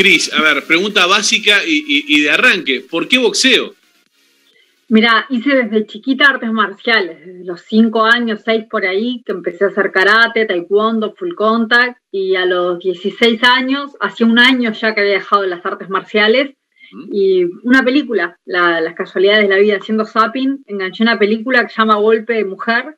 Cris, 0.00 0.32
a 0.32 0.40
ver, 0.40 0.64
pregunta 0.64 1.04
básica 1.04 1.58
y, 1.66 2.22
de 2.22 2.30
arranque. 2.30 2.80
¿Por 2.80 3.06
qué 3.06 3.18
boxeo? 3.18 3.74
Mira, 4.88 5.26
hice 5.28 5.54
desde 5.54 5.86
chiquita 5.86 6.24
artes 6.24 6.50
marciales, 6.50 7.18
desde 7.26 7.44
los 7.44 7.60
cinco 7.60 8.06
años, 8.06 8.40
seis 8.42 8.64
por 8.70 8.86
ahí, 8.86 9.22
que 9.26 9.32
empecé 9.32 9.66
a 9.66 9.68
hacer 9.68 9.92
karate, 9.92 10.46
taekwondo, 10.46 11.14
full 11.14 11.34
contact, 11.34 11.98
y 12.10 12.34
a 12.34 12.46
los 12.46 12.78
16 12.78 13.44
años, 13.44 13.90
hace 14.00 14.24
un 14.24 14.38
año 14.38 14.72
ya 14.72 14.94
que 14.94 15.02
había 15.02 15.18
dejado 15.18 15.44
las 15.44 15.66
artes 15.66 15.90
marciales, 15.90 16.56
y 17.12 17.44
una 17.62 17.82
película, 17.84 18.38
Las 18.46 18.94
casualidades 18.94 19.42
de 19.42 19.54
la 19.54 19.60
vida, 19.60 19.76
haciendo 19.76 20.06
zapping, 20.06 20.64
enganché 20.66 21.02
una 21.02 21.18
película 21.18 21.62
que 21.64 21.74
se 21.74 21.76
llama 21.78 21.96
Golpe 21.96 22.32
de 22.32 22.46
Mujer, 22.46 22.96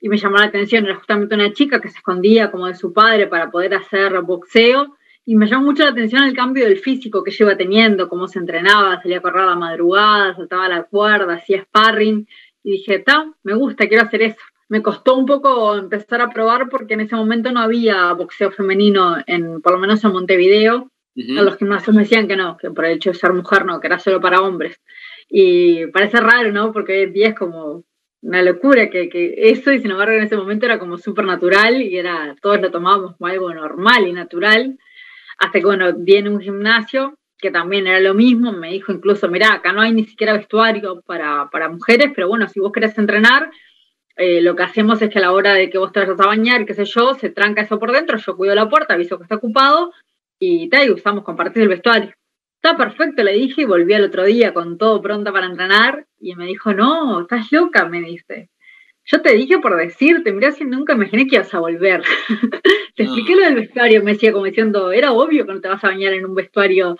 y 0.00 0.08
me 0.08 0.16
llamó 0.16 0.36
la 0.36 0.44
atención, 0.44 0.84
era 0.84 0.94
justamente 0.94 1.34
una 1.34 1.52
chica 1.52 1.80
que 1.80 1.88
se 1.88 1.98
escondía 1.98 2.52
como 2.52 2.68
de 2.68 2.76
su 2.76 2.92
padre 2.92 3.26
para 3.26 3.50
poder 3.50 3.74
hacer 3.74 4.20
boxeo, 4.20 4.95
y 5.28 5.34
me 5.34 5.48
llamó 5.48 5.64
mucho 5.64 5.82
la 5.82 5.90
atención 5.90 6.22
el 6.22 6.36
cambio 6.36 6.64
del 6.64 6.78
físico 6.78 7.24
que 7.24 7.32
lleva 7.32 7.56
teniendo, 7.56 8.08
cómo 8.08 8.28
se 8.28 8.38
entrenaba, 8.38 9.02
salía 9.02 9.18
a 9.18 9.20
correr 9.20 9.42
a 9.42 9.46
la 9.46 9.56
madrugada, 9.56 10.36
saltaba 10.36 10.68
la 10.68 10.84
cuerda, 10.84 11.34
hacía 11.34 11.64
sparring. 11.64 12.28
Y 12.62 12.70
dije, 12.70 13.00
ta, 13.00 13.32
me 13.42 13.54
gusta, 13.54 13.88
quiero 13.88 14.04
hacer 14.04 14.22
eso. 14.22 14.38
Me 14.68 14.82
costó 14.82 15.16
un 15.16 15.26
poco 15.26 15.76
empezar 15.76 16.20
a 16.20 16.30
probar 16.30 16.68
porque 16.68 16.94
en 16.94 17.00
ese 17.00 17.16
momento 17.16 17.50
no 17.50 17.58
había 17.58 18.12
boxeo 18.12 18.52
femenino, 18.52 19.16
en, 19.26 19.60
por 19.62 19.72
lo 19.72 19.78
menos 19.80 20.02
en 20.04 20.12
Montevideo. 20.12 20.92
A 21.16 21.42
los 21.42 21.56
gimnasios 21.56 21.96
me 21.96 22.02
decían 22.02 22.28
que 22.28 22.36
no, 22.36 22.56
que 22.56 22.70
por 22.70 22.84
el 22.84 22.96
hecho 22.96 23.10
de 23.10 23.16
ser 23.16 23.32
mujer 23.32 23.64
no, 23.64 23.80
que 23.80 23.88
era 23.88 23.98
solo 23.98 24.20
para 24.20 24.42
hombres. 24.42 24.80
Y 25.28 25.86
parece 25.88 26.20
raro, 26.20 26.52
¿no? 26.52 26.72
Porque 26.72 26.92
hoy 26.92 27.02
en 27.04 27.12
día 27.12 27.28
es 27.28 27.34
como 27.34 27.84
una 28.22 28.42
locura 28.42 28.90
que, 28.90 29.08
que 29.08 29.34
eso, 29.50 29.72
y 29.72 29.80
sin 29.80 29.90
embargo 29.90 30.14
en 30.14 30.22
ese 30.22 30.36
momento 30.36 30.66
era 30.66 30.78
como 30.78 30.98
súper 30.98 31.24
natural 31.24 31.82
y 31.82 31.96
era, 31.96 32.36
todos 32.40 32.60
lo 32.60 32.70
tomábamos 32.70 33.16
como 33.16 33.26
algo 33.28 33.52
normal 33.52 34.06
y 34.06 34.12
natural. 34.12 34.78
Hasta 35.38 35.58
que, 35.58 35.64
bueno, 35.64 35.92
viene 35.96 36.30
un 36.30 36.40
gimnasio 36.40 37.18
que 37.38 37.50
también 37.50 37.86
era 37.86 38.00
lo 38.00 38.14
mismo, 38.14 38.52
me 38.52 38.70
dijo 38.70 38.92
incluso, 38.92 39.28
mira, 39.28 39.52
acá 39.52 39.72
no 39.72 39.82
hay 39.82 39.92
ni 39.92 40.04
siquiera 40.04 40.32
vestuario 40.32 41.02
para, 41.02 41.48
para 41.50 41.68
mujeres, 41.68 42.12
pero 42.14 42.28
bueno, 42.28 42.48
si 42.48 42.60
vos 42.60 42.72
querés 42.72 42.96
entrenar, 42.96 43.50
eh, 44.16 44.40
lo 44.40 44.56
que 44.56 44.62
hacemos 44.62 45.02
es 45.02 45.10
que 45.10 45.18
a 45.18 45.22
la 45.22 45.32
hora 45.32 45.52
de 45.52 45.68
que 45.68 45.76
vos 45.76 45.92
te 45.92 46.00
vayas 46.00 46.18
a 46.18 46.26
bañar, 46.26 46.64
qué 46.64 46.72
sé 46.72 46.86
yo, 46.86 47.14
se 47.14 47.28
tranca 47.28 47.62
eso 47.62 47.78
por 47.78 47.92
dentro, 47.92 48.16
yo 48.16 48.36
cuido 48.36 48.54
la 48.54 48.68
puerta, 48.68 48.94
aviso 48.94 49.18
que 49.18 49.24
está 49.24 49.36
ocupado 49.36 49.92
y 50.38 50.68
tal, 50.70 50.86
y 50.88 50.90
usamos 50.90 51.24
compartir 51.24 51.62
el 51.62 51.68
vestuario. 51.68 52.14
Está 52.62 52.76
perfecto, 52.76 53.22
le 53.22 53.34
dije, 53.34 53.62
y 53.62 53.64
volví 53.66 53.92
al 53.92 54.04
otro 54.04 54.24
día 54.24 54.54
con 54.54 54.78
todo 54.78 55.02
pronto 55.02 55.32
para 55.32 55.46
entrenar, 55.46 56.06
y 56.18 56.34
me 56.34 56.46
dijo, 56.46 56.72
no, 56.72 57.20
estás 57.20 57.52
loca, 57.52 57.86
me 57.86 58.00
dice. 58.00 58.48
Yo 59.06 59.22
te 59.22 59.34
dije 59.34 59.58
por 59.60 59.76
decirte, 59.76 60.32
mirá 60.32 60.50
si 60.50 60.64
nunca 60.64 60.94
imaginé 60.94 61.28
que 61.28 61.36
ibas 61.36 61.54
a 61.54 61.60
volver. 61.60 62.02
te 62.96 63.04
expliqué 63.04 63.36
lo 63.36 63.42
del 63.42 63.54
vestuario, 63.54 64.02
me 64.02 64.14
decía 64.14 64.32
como 64.32 64.46
diciendo, 64.46 64.90
era 64.90 65.12
obvio 65.12 65.46
que 65.46 65.54
no 65.54 65.60
te 65.60 65.68
vas 65.68 65.82
a 65.84 65.88
bañar 65.88 66.12
en 66.12 66.26
un 66.26 66.34
vestuario 66.34 66.96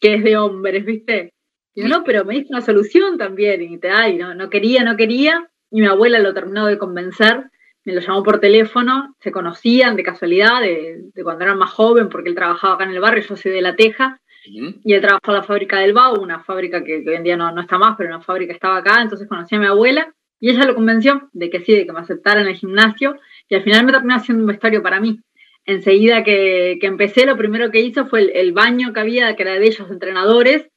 que 0.00 0.14
es 0.14 0.24
de 0.24 0.36
hombres, 0.36 0.84
¿viste? 0.84 1.34
Y 1.74 1.82
yo, 1.82 1.88
no, 1.88 2.04
pero 2.04 2.24
me 2.24 2.34
diste 2.34 2.52
una 2.52 2.60
solución 2.60 3.18
también, 3.18 3.60
y 3.62 3.78
te 3.78 3.90
ay, 3.90 4.16
no, 4.16 4.34
no 4.34 4.48
quería, 4.50 4.84
no 4.84 4.96
quería, 4.96 5.50
y 5.70 5.80
mi 5.80 5.86
abuela 5.86 6.20
lo 6.20 6.32
terminó 6.32 6.66
de 6.66 6.78
convencer, 6.78 7.50
me 7.84 7.94
lo 7.94 8.00
llamó 8.00 8.22
por 8.22 8.38
teléfono, 8.38 9.16
se 9.18 9.32
conocían 9.32 9.96
de 9.96 10.04
casualidad, 10.04 10.60
de, 10.60 11.10
cuando 11.24 11.44
eran 11.44 11.58
más 11.58 11.70
joven, 11.70 12.08
porque 12.08 12.28
él 12.28 12.36
trabajaba 12.36 12.74
acá 12.74 12.84
en 12.84 12.90
el 12.90 13.00
barrio, 13.00 13.24
yo 13.24 13.36
soy 13.36 13.50
de 13.50 13.62
La 13.62 13.74
Teja, 13.74 14.20
y 14.44 14.94
él 14.94 15.00
trabajó 15.00 15.32
en 15.32 15.34
la 15.34 15.42
fábrica 15.42 15.78
del 15.80 15.92
Bau, 15.92 16.22
una 16.22 16.40
fábrica 16.40 16.84
que, 16.84 17.02
que 17.02 17.10
hoy 17.10 17.16
en 17.16 17.24
día 17.24 17.36
no, 17.36 17.50
no, 17.50 17.60
está 17.60 17.78
más, 17.78 17.96
pero 17.96 18.14
una 18.14 18.22
fábrica 18.22 18.52
estaba 18.52 18.76
acá, 18.76 19.02
entonces 19.02 19.28
conocí 19.28 19.56
a 19.56 19.58
mi 19.58 19.66
abuela, 19.66 20.14
y 20.40 20.50
ella 20.50 20.64
lo 20.64 20.74
convenció 20.74 21.28
de 21.32 21.50
que 21.50 21.60
sí, 21.60 21.74
de 21.74 21.86
que 21.86 21.92
me 21.92 22.00
aceptara 22.00 22.40
en 22.40 22.48
el 22.48 22.56
gimnasio, 22.56 23.16
y 23.48 23.54
al 23.54 23.62
final 23.62 23.86
me 23.86 23.92
terminó 23.92 24.14
haciendo 24.14 24.42
un 24.42 24.48
vestuario 24.48 24.82
para 24.82 25.00
mí. 25.00 25.20
Enseguida 25.64 26.24
que, 26.24 26.78
que 26.80 26.86
empecé, 26.86 27.26
lo 27.26 27.36
primero 27.36 27.70
que 27.70 27.80
hizo 27.80 28.06
fue 28.06 28.30
el, 28.40 28.52
baño 28.52 28.92
que 28.92 29.00
había, 29.00 29.36
que 29.36 29.42
era 29.42 29.58
de 29.58 29.66
ellos 29.66 29.90
entrenadores, 29.90 30.68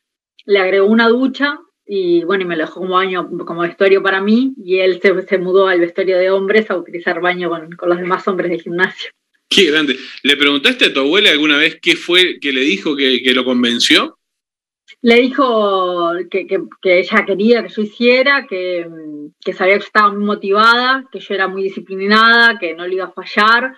le 0.46 0.60
agregó 0.60 0.88
una 0.88 1.08
ducha 1.08 1.60
y 1.86 2.24
bueno, 2.24 2.44
y 2.44 2.48
me 2.48 2.56
lo 2.56 2.66
dejó 2.66 2.80
como 2.80 2.96
baño, 2.96 3.30
como 3.46 3.62
vestuario 3.62 4.02
para 4.02 4.22
mí, 4.22 4.54
y 4.64 4.80
él 4.80 5.00
se, 5.02 5.38
mudó 5.38 5.68
al 5.68 5.80
vestuario 5.80 6.18
de 6.18 6.30
hombres 6.30 6.70
a 6.70 6.78
utilizar 6.78 7.22
baño 7.22 7.50
con, 7.50 7.72
con, 7.74 7.90
los 7.90 7.98
demás 7.98 8.28
hombres 8.28 8.50
del 8.50 8.62
gimnasio. 8.62 9.12
Qué 9.50 9.70
grande. 9.70 9.98
¿Le 10.24 10.38
preguntaste 10.38 10.86
a 10.86 10.94
tu 10.94 11.02
abuela 11.02 11.32
alguna 11.32 11.58
vez 11.58 11.80
qué 11.82 11.96
fue 11.96 12.40
que 12.40 12.54
le 12.54 12.62
dijo 12.62 12.96
que, 12.96 13.22
que 13.22 13.34
lo 13.34 13.44
convenció? 13.44 14.18
Le 15.02 15.16
dijo 15.16 16.12
que, 16.30 16.46
ella 16.84 17.26
quería 17.26 17.64
que 17.64 17.70
yo 17.70 17.82
hiciera, 17.82 18.46
que, 18.48 18.90
que, 19.44 19.54
sabía 19.54 19.78
que 19.78 19.86
estaba 19.86 20.12
muy 20.12 20.24
motivada, 20.24 21.08
que 21.12 21.20
yo 21.20 21.34
era 21.34 21.48
muy 21.48 21.64
disciplinada, 21.64 22.58
que 22.60 22.74
no 22.74 22.88
le 22.88 22.96
iba 22.96 23.06
a 23.06 23.12
fallar, 23.12 23.78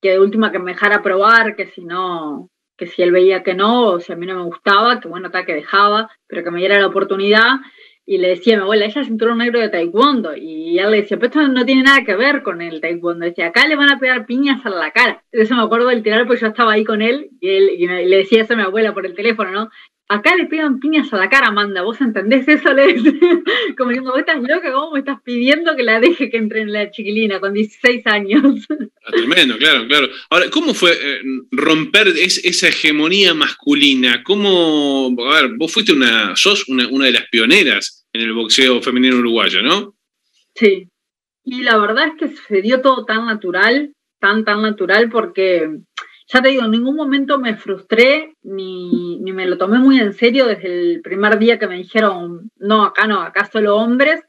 que 0.00 0.10
de 0.10 0.20
última 0.20 0.52
que 0.52 0.58
me 0.58 0.72
dejara 0.72 1.02
probar, 1.02 1.56
que 1.56 1.66
si 1.66 1.84
no, 1.84 2.50
que 2.76 2.86
si 2.86 3.02
él 3.02 3.12
veía 3.12 3.42
que 3.42 3.54
no, 3.54 3.92
o 3.92 4.00
si 4.00 4.12
a 4.12 4.16
mí 4.16 4.26
no 4.26 4.36
me 4.36 4.44
gustaba, 4.44 5.00
que 5.00 5.08
bueno, 5.08 5.30
tal 5.30 5.46
que 5.46 5.54
dejaba, 5.54 6.10
pero 6.26 6.44
que 6.44 6.50
me 6.50 6.60
diera 6.60 6.78
la 6.78 6.86
oportunidad. 6.86 7.60
Y 8.08 8.18
le 8.18 8.28
decía 8.28 8.54
a 8.54 8.58
mi 8.58 8.62
abuela, 8.62 8.84
ella 8.84 9.00
es 9.00 9.08
cinturón 9.08 9.38
negro 9.38 9.58
de 9.58 9.68
taekwondo. 9.68 10.36
Y 10.36 10.78
él 10.78 10.92
le 10.92 10.98
decía, 10.98 11.16
pero 11.16 11.26
esto 11.26 11.48
no 11.48 11.64
tiene 11.64 11.82
nada 11.82 12.04
que 12.04 12.14
ver 12.14 12.44
con 12.44 12.62
el 12.62 12.80
taekwondo. 12.80 13.24
Decía, 13.24 13.48
acá 13.48 13.66
le 13.66 13.74
van 13.74 13.90
a 13.90 13.98
pegar 13.98 14.26
piñas 14.26 14.64
a 14.64 14.70
la 14.70 14.92
cara. 14.92 15.24
Eso 15.32 15.56
me 15.56 15.62
acuerdo 15.62 15.88
del 15.88 16.04
tirar, 16.04 16.24
porque 16.24 16.42
yo 16.42 16.46
estaba 16.46 16.72
ahí 16.72 16.84
con 16.84 17.02
él 17.02 17.30
y, 17.40 17.48
él, 17.48 17.70
y 17.76 17.86
le 17.86 18.16
decía 18.16 18.42
eso 18.42 18.52
a 18.52 18.56
mi 18.56 18.62
abuela 18.62 18.94
por 18.94 19.06
el 19.06 19.16
teléfono, 19.16 19.50
¿no? 19.50 19.70
Acá 20.08 20.36
le 20.36 20.46
pegan 20.46 20.78
piñas 20.78 21.12
a 21.12 21.16
la 21.16 21.28
cara, 21.28 21.48
Amanda, 21.48 21.82
¿vos 21.82 22.00
entendés 22.00 22.46
eso? 22.48 22.72
Le 22.72 22.94
como 23.76 23.90
diciendo, 23.90 24.12
vos 24.12 24.20
estás 24.20 24.40
loca, 24.40 24.72
¿cómo 24.72 24.92
me 24.92 25.00
estás 25.00 25.20
pidiendo 25.22 25.74
que 25.76 25.82
la 25.82 26.00
deje 26.00 26.30
que 26.30 26.36
entre 26.36 26.60
en 26.60 26.72
la 26.72 26.90
chiquilina 26.90 27.40
con 27.40 27.52
16 27.52 28.06
años? 28.06 28.66
Ah, 29.08 29.12
tremendo, 29.12 29.56
claro, 29.56 29.86
claro. 29.86 30.08
Ahora, 30.30 30.50
¿cómo 30.50 30.74
fue 30.74 30.90
eh, 30.90 31.20
romper 31.52 32.08
esa 32.08 32.66
hegemonía 32.66 33.34
masculina? 33.34 34.24
¿Cómo, 34.24 35.14
a 35.30 35.42
ver, 35.42 35.52
vos 35.56 35.72
fuiste 35.72 35.92
una, 35.92 36.34
sos 36.34 36.68
una, 36.68 36.88
una 36.88 37.04
de 37.04 37.12
las 37.12 37.28
pioneras 37.28 38.04
en 38.12 38.22
el 38.22 38.32
boxeo 38.32 38.82
femenino 38.82 39.18
uruguayo, 39.18 39.62
¿no? 39.62 39.94
Sí, 40.56 40.88
y 41.44 41.62
la 41.62 41.78
verdad 41.78 42.08
es 42.08 42.14
que 42.18 42.36
se 42.36 42.62
dio 42.62 42.80
todo 42.80 43.04
tan 43.04 43.26
natural, 43.26 43.94
tan, 44.18 44.44
tan 44.44 44.62
natural, 44.62 45.08
porque 45.08 45.70
ya 46.26 46.42
te 46.42 46.48
digo, 46.48 46.64
en 46.64 46.72
ningún 46.72 46.96
momento 46.96 47.38
me 47.38 47.56
frustré 47.56 48.34
ni, 48.42 49.18
ni, 49.20 49.32
me 49.32 49.46
lo 49.46 49.56
tomé 49.58 49.78
muy 49.78 50.00
en 50.00 50.12
serio 50.12 50.46
desde 50.46 50.66
el 50.66 51.00
primer 51.00 51.38
día 51.38 51.58
que 51.58 51.68
me 51.68 51.76
dijeron, 51.76 52.50
no, 52.56 52.84
acá 52.84 53.06
no, 53.06 53.20
acá 53.20 53.44
solo 53.46 53.76
hombres. 53.76 54.22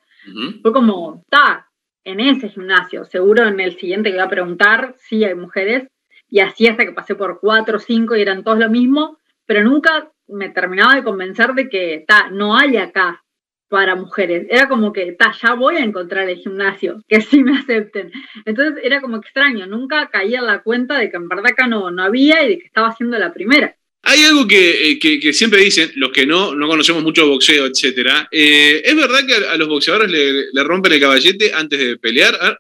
Fue 0.62 0.74
como, 0.74 1.22
está, 1.24 1.70
en 2.04 2.20
ese 2.20 2.50
gimnasio, 2.50 3.06
seguro 3.06 3.48
en 3.48 3.60
el 3.62 3.78
siguiente 3.78 4.10
que 4.10 4.18
voy 4.18 4.26
a 4.26 4.30
preguntar, 4.30 4.96
sí 4.98 5.24
hay 5.24 5.36
mujeres. 5.36 5.88
Y 6.30 6.42
así 6.42 6.68
hasta 6.68 6.86
que 6.86 6.92
pasé 6.92 7.16
por 7.16 7.40
cuatro 7.40 7.78
o 7.78 7.80
cinco 7.80 8.16
y 8.16 8.22
eran 8.22 8.44
todos 8.44 8.60
lo 8.60 8.70
mismo, 8.70 9.18
pero 9.46 9.64
nunca 9.64 10.12
me 10.28 10.50
terminaba 10.50 10.96
de 10.96 11.04
convencer 11.04 11.54
de 11.54 11.70
que, 11.70 11.96
está, 11.96 12.30
no 12.30 12.58
hay 12.58 12.76
acá 12.78 13.24
para 13.70 13.96
mujeres. 13.96 14.48
Era 14.50 14.68
como 14.68 14.94
que, 14.94 15.12
ta, 15.14 15.34
ya 15.42 15.54
voy 15.54 15.78
a 15.78 15.84
encontrar 15.84 16.30
el 16.30 16.38
gimnasio, 16.38 17.02
que 17.08 17.22
sí 17.22 17.44
me 17.44 17.58
acepten. 17.58 18.12
Entonces 18.46 18.84
era 18.84 19.02
como 19.02 19.18
extraño, 19.18 19.68
nunca 19.68 20.10
caía 20.10 20.40
en 20.40 20.48
la 20.48 20.64
cuenta 20.64 20.98
de 20.98 21.10
que 21.10 21.18
en 21.18 21.28
verdad 21.28 21.48
acá 21.48 21.68
no, 21.68 21.92
no 21.92 22.04
había 22.04 22.44
y 22.44 22.50
de 22.50 22.60
que 22.60 22.66
estaba 22.66 22.90
haciendo 22.90 23.18
la 23.18 23.34
primera. 23.34 23.76
Hay 24.04 24.24
algo 24.24 24.48
que, 24.48 24.92
eh, 24.92 25.00
que, 25.00 25.34
siempre 25.34 25.62
dicen, 25.62 25.92
los 25.96 26.12
que 26.12 26.26
no, 26.26 26.56
no 26.56 26.68
conocemos 26.68 27.04
mucho 27.04 27.28
boxeo, 27.28 27.66
etcétera. 27.66 28.30
Eh, 28.32 28.82
¿Es 28.86 28.96
verdad 28.96 29.26
que 29.28 29.34
a, 29.34 29.58
los 29.58 29.68
boxeadores 29.68 30.10
le, 30.10 30.46
le, 30.54 30.64
rompen 30.64 30.94
el 30.94 31.02
caballete 31.02 31.52
antes 31.54 31.78
de 31.78 31.98
pelear? 31.98 32.38
Ah, 32.40 32.58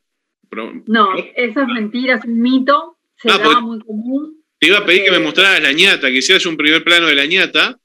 no, 0.88 1.16
eso 1.35 1.62
es 1.62 1.67
mentira, 1.67 2.16
es 2.16 2.25
un 2.25 2.41
mito, 2.41 2.97
se 3.16 3.31
ah, 3.31 3.40
pues, 3.41 3.62
muy 3.62 3.79
común. 3.79 4.44
Te 4.59 4.67
iba 4.67 4.79
a 4.79 4.85
pedir 4.85 5.03
que 5.03 5.12
me 5.12 5.19
mostraras 5.19 5.62
la 5.62 5.72
ñata, 5.72 6.07
que 6.07 6.17
hicieras 6.17 6.46
un 6.47 6.57
primer 6.57 6.84
plano 6.84 7.07
de 7.07 7.16
la 7.16 7.25
ñata. 7.25 7.79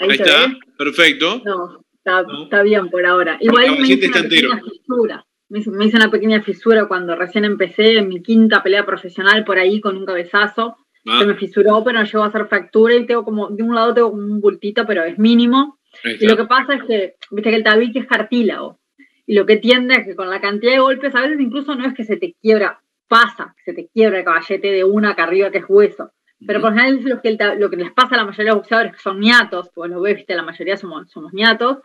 Ahí, 0.00 0.10
está, 0.10 0.54
perfecto. 0.76 1.40
No, 1.44 1.84
Está, 2.42 2.62
bien 2.62 2.88
por 2.90 3.04
ahora. 3.06 3.36
Igual 3.40 3.78
me 3.80 3.88
hice 3.88 4.08
una 4.08 4.22
pequeña 4.22 4.60
fisura. 4.60 5.26
Me 5.48 5.58
hice, 5.60 5.96
una 5.96 6.10
pequeña 6.10 6.42
fisura 6.42 6.86
cuando 6.86 7.16
recién 7.16 7.44
empecé 7.44 7.96
en 7.96 8.08
mi 8.08 8.22
quinta 8.22 8.62
pelea 8.62 8.84
profesional 8.84 9.44
por 9.44 9.58
ahí 9.58 9.80
con 9.80 9.96
un 9.96 10.04
cabezazo. 10.04 10.76
Ah. 11.06 11.20
Se 11.20 11.26
me 11.26 11.34
fisuró, 11.34 11.82
pero 11.84 11.98
no 11.98 12.04
llegó 12.04 12.22
a 12.22 12.26
hacer 12.26 12.46
fractura 12.46 12.94
y 12.94 13.06
tengo 13.06 13.24
como, 13.24 13.48
de 13.48 13.62
un 13.62 13.74
lado 13.74 13.94
tengo 13.94 14.10
un 14.10 14.40
bultito, 14.40 14.86
pero 14.86 15.04
es 15.04 15.18
mínimo. 15.18 15.78
Y 16.04 16.26
lo 16.26 16.36
que 16.36 16.44
pasa 16.44 16.74
es 16.74 16.82
que, 16.84 17.14
viste 17.30 17.50
que 17.50 17.56
el 17.56 17.64
tabique 17.64 18.00
es 18.00 18.06
cartílago. 18.06 18.78
Y 19.26 19.34
lo 19.34 19.46
que 19.46 19.56
tiende 19.56 19.94
es 19.94 20.06
que 20.06 20.16
con 20.16 20.30
la 20.30 20.40
cantidad 20.40 20.72
de 20.72 20.80
golpes, 20.80 21.14
a 21.14 21.20
veces 21.20 21.40
incluso 21.40 21.74
no 21.74 21.86
es 21.86 21.94
que 21.94 22.04
se 22.04 22.16
te 22.16 22.34
quiebra, 22.40 22.80
pasa, 23.08 23.54
que 23.56 23.72
se 23.72 23.74
te 23.74 23.88
quiebra 23.88 24.18
el 24.18 24.24
caballete 24.24 24.70
de 24.70 24.84
una 24.84 25.10
acá 25.10 25.24
arriba 25.24 25.50
que 25.50 25.58
es 25.58 25.64
hueso. 25.68 26.12
Pero 26.46 26.60
por 26.60 26.72
general 26.72 27.00
lo 27.02 27.20
que, 27.20 27.36
lo 27.58 27.70
que 27.70 27.76
les 27.76 27.92
pasa 27.92 28.14
a 28.14 28.18
la 28.18 28.24
mayoría 28.24 28.52
de 28.52 28.56
los 28.56 28.58
boxeadores 28.58 28.92
que 28.92 29.00
son 29.00 29.18
niatos, 29.18 29.70
pues 29.74 29.90
lo 29.90 30.00
ves, 30.00 30.16
viste, 30.16 30.36
la 30.36 30.44
mayoría 30.44 30.76
somos, 30.76 31.10
somos 31.10 31.32
niatos, 31.32 31.78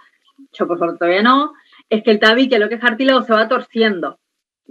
yo 0.51 0.67
por 0.67 0.77
favor 0.79 0.97
todavía 0.97 1.21
no, 1.21 1.53
es 1.89 2.03
que 2.03 2.11
el 2.11 2.19
tabique, 2.19 2.59
lo 2.59 2.69
que 2.69 2.75
es 2.75 2.81
cartílago, 2.81 3.21
se 3.21 3.33
va 3.33 3.47
torciendo. 3.47 4.19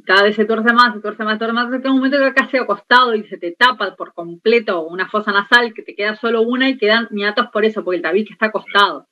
cada 0.05 0.25
vez 0.25 0.37
se 0.37 0.45
torce 0.45 0.73
más, 0.73 0.95
se 0.95 1.01
torce 1.01 1.23
más, 1.25 1.35
se 1.35 1.39
torce 1.39 1.53
más, 1.53 1.67
hasta 1.67 1.81
que 1.81 1.89
un 1.89 1.97
momento 1.97 2.19
que 2.35 2.47
se 2.51 2.59
acostado 2.59 3.15
y 3.15 3.25
se 3.25 3.39
te 3.39 3.53
tapa 3.53 3.95
por 3.95 4.15
completo 4.15 4.87
una 4.87 5.09
fosa 5.09 5.33
nasal, 5.33 5.75
que 5.75 5.83
te 5.83 5.95
queda 5.95 6.17
solo 6.17 6.43
una 6.43 6.69
y 6.69 6.79
quedan 6.79 7.09
niatos 7.11 7.49
por 7.53 7.65
eso, 7.65 7.85
porque 7.85 7.97
el 7.97 8.03
tabique 8.03 8.33
está 8.33 8.47
acostado. 8.47 9.07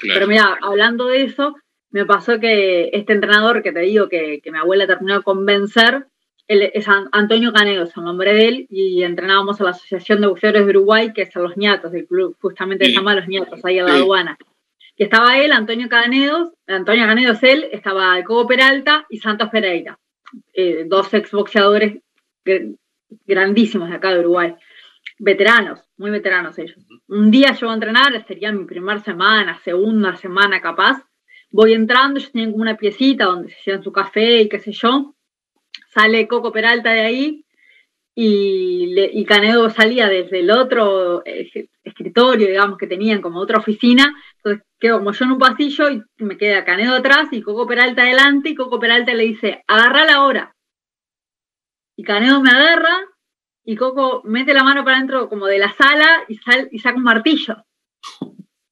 Pero 0.00 0.26
mira, 0.26 0.58
hablando 0.62 1.06
de 1.06 1.22
eso, 1.24 1.54
me 1.90 2.04
pasó 2.04 2.38
que 2.38 2.90
este 2.92 3.14
entrenador 3.14 3.62
que 3.62 3.72
te 3.72 3.80
digo 3.80 4.08
que, 4.08 4.40
que 4.42 4.52
mi 4.52 4.58
abuela 4.58 4.86
terminó 4.86 5.14
de 5.14 5.22
convencer, 5.22 6.06
él 6.48 6.70
es 6.74 6.86
Antonio 7.10 7.52
Canedo, 7.52 7.84
es 7.84 7.96
el 7.96 8.04
nombre 8.04 8.32
de 8.32 8.48
él, 8.48 8.66
y 8.70 9.02
entrenábamos 9.02 9.60
a 9.60 9.64
la 9.64 9.70
Asociación 9.70 10.20
de 10.20 10.28
Boxeadores 10.28 10.64
de 10.64 10.70
Uruguay, 10.70 11.12
que 11.12 11.22
es 11.22 11.34
los 11.34 11.56
ñatos 11.56 11.90
del 11.90 12.06
club, 12.06 12.36
justamente 12.40 12.86
se 12.86 12.92
llama 12.92 13.16
Los 13.16 13.26
ñatos, 13.26 13.64
ahí 13.64 13.78
en 13.78 13.86
la 13.86 13.94
aduana. 13.94 14.38
Que 14.96 15.04
estaba 15.04 15.38
él, 15.38 15.52
Antonio 15.52 15.88
Canedo, 15.88 16.54
Antonio 16.66 17.06
Canedo 17.06 17.32
es 17.32 17.42
él, 17.42 17.68
estaba 17.70 18.22
Coco 18.24 18.46
Peralta 18.48 19.06
y 19.10 19.18
Santos 19.18 19.50
Pereira, 19.50 19.98
eh, 20.54 20.84
dos 20.86 21.12
exboxeadores 21.12 21.98
grandísimos 23.26 23.90
de 23.90 23.96
acá 23.96 24.10
de 24.10 24.20
Uruguay, 24.20 24.54
veteranos, 25.18 25.80
muy 25.96 26.10
veteranos 26.10 26.58
ellos. 26.58 26.78
Un 27.08 27.30
día 27.30 27.52
yo 27.52 27.66
voy 27.66 27.72
a 27.72 27.74
entrenar, 27.74 28.26
sería 28.26 28.52
mi 28.52 28.64
primera 28.64 29.00
semana, 29.00 29.60
segunda 29.62 30.16
semana 30.16 30.60
capaz, 30.60 31.02
voy 31.50 31.74
entrando, 31.74 32.18
ellos 32.18 32.32
tenían 32.32 32.52
como 32.52 32.62
una 32.62 32.76
piecita 32.76 33.26
donde 33.26 33.50
se 33.50 33.60
hacían 33.60 33.82
su 33.82 33.92
café 33.92 34.42
y 34.42 34.48
qué 34.48 34.58
sé 34.58 34.72
yo, 34.72 35.14
sale 35.88 36.26
Coco 36.26 36.52
Peralta 36.52 36.92
de 36.92 37.00
ahí 37.00 37.45
y, 38.18 39.24
Canedo 39.26 39.68
salía 39.68 40.08
desde 40.08 40.40
el 40.40 40.50
otro 40.50 41.22
escritorio, 41.84 42.46
digamos, 42.48 42.78
que 42.78 42.86
tenían 42.86 43.20
como 43.20 43.40
otra 43.40 43.58
oficina, 43.58 44.14
entonces 44.36 44.66
quedo 44.80 44.98
como 44.98 45.12
yo 45.12 45.26
en 45.26 45.32
un 45.32 45.38
pasillo 45.38 45.90
y 45.90 46.02
me 46.16 46.38
queda 46.38 46.64
Canedo 46.64 46.94
atrás 46.94 47.28
y 47.30 47.42
Coco 47.42 47.66
Peralta 47.66 48.02
adelante 48.02 48.48
y 48.48 48.54
Coco 48.54 48.80
Peralta 48.80 49.12
le 49.12 49.24
dice, 49.24 49.62
agarra 49.66 50.06
la 50.06 50.22
hora. 50.22 50.56
Y 51.94 52.04
Canedo 52.04 52.40
me 52.40 52.50
agarra 52.50 52.96
y 53.64 53.76
Coco 53.76 54.22
mete 54.24 54.54
la 54.54 54.64
mano 54.64 54.82
para 54.82 54.96
adentro 54.96 55.28
como 55.28 55.46
de 55.46 55.58
la 55.58 55.72
sala 55.74 56.24
y, 56.26 56.36
sal, 56.38 56.68
y 56.72 56.78
saca 56.78 56.96
un 56.96 57.02
martillo. 57.02 57.66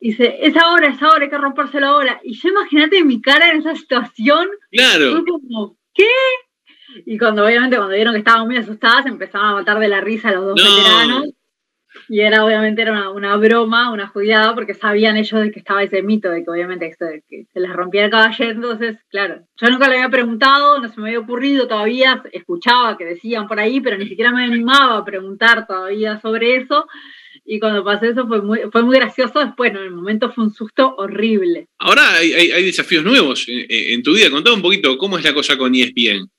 Y 0.01 0.11
dice, 0.11 0.39
es 0.41 0.57
ahora, 0.57 0.89
es 0.89 1.03
ahora, 1.03 1.25
hay 1.25 1.31
que 1.31 1.37
romperse 1.39 1.81
la 1.81 1.95
hora. 1.95 2.19
Y 2.25 2.35
yo 2.35 2.49
imagínate 2.49 3.05
mi 3.05 3.21
cara 3.21 3.51
en 3.51 3.59
esa 3.59 3.75
situación. 3.75 4.49
Claro. 4.71 5.23
como, 5.25 5.77
¿qué? 5.93 6.05
Y 7.07 7.19
cuando 7.19 7.45
obviamente 7.45 7.77
cuando 7.77 7.95
vieron 7.95 8.15
que 8.15 8.21
estaban 8.21 8.47
muy 8.47 8.57
asustadas, 8.57 9.07
empezaban 9.07 9.51
a 9.51 9.55
matar 9.55 9.79
de 9.79 9.89
la 9.89 10.01
risa 10.01 10.29
a 10.29 10.33
los 10.33 10.47
dos 10.47 10.55
veteranos. 10.55 11.31
Y 12.09 12.21
era 12.21 12.45
obviamente 12.45 12.83
era 12.83 13.11
una, 13.11 13.37
broma, 13.37 13.91
una 13.91 14.09
jodiada, 14.09 14.55
porque 14.55 14.75
sabían 14.75 15.17
ellos 15.17 15.41
de 15.41 15.51
que 15.51 15.61
estaba 15.61 15.83
ese 15.83 16.03
mito 16.03 16.29
de 16.31 16.45
que 16.45 16.51
obviamente 16.51 16.95
que 17.29 17.47
se 17.53 17.61
les 17.61 17.73
rompía 17.73 18.05
el 18.05 18.11
caballero. 18.11 18.51
Entonces, 18.51 18.97
claro, 19.09 19.47
yo 19.57 19.71
nunca 19.71 19.89
le 19.89 19.97
había 19.97 20.11
preguntado, 20.11 20.81
no 20.81 20.89
se 20.89 21.01
me 21.01 21.09
había 21.09 21.21
ocurrido 21.21 21.67
todavía, 21.67 22.23
escuchaba 22.33 22.99
que 22.99 23.05
decían 23.05 23.47
por 23.47 23.61
ahí, 23.61 23.81
pero 23.81 23.97
ni 23.97 24.07
siquiera 24.07 24.33
me 24.33 24.45
animaba 24.45 24.99
a 24.99 25.05
preguntar 25.05 25.67
todavía 25.67 26.21
sobre 26.21 26.57
eso. 26.57 26.87
Y 27.47 27.61
cuando 27.61 27.85
pasó 27.85 28.07
eso 28.07 28.27
fue 28.27 28.43
muy, 28.43 28.61
fue 28.73 28.83
muy 28.83 28.97
gracioso. 28.97 29.39
Después, 29.39 29.71
en 29.71 29.79
el 29.79 29.91
momento 29.91 30.33
fue 30.33 30.45
un 30.45 30.51
susto 30.53 30.95
horrible. 30.97 31.69
Ahora 31.79 32.15
hay, 32.15 32.33
hay, 32.33 32.65
desafíos 32.65 33.05
nuevos 33.05 33.47
en, 33.49 33.67
en, 33.69 34.03
tu 34.03 34.15
vida. 34.15 34.31
Contame 34.31 34.57
un 34.57 34.63
poquito 34.63 34.97
cómo 34.97 35.19
es 35.19 35.25
la 35.25 35.35
cosa 35.35 35.59
con 35.59 35.75
ESPN. 35.75 36.31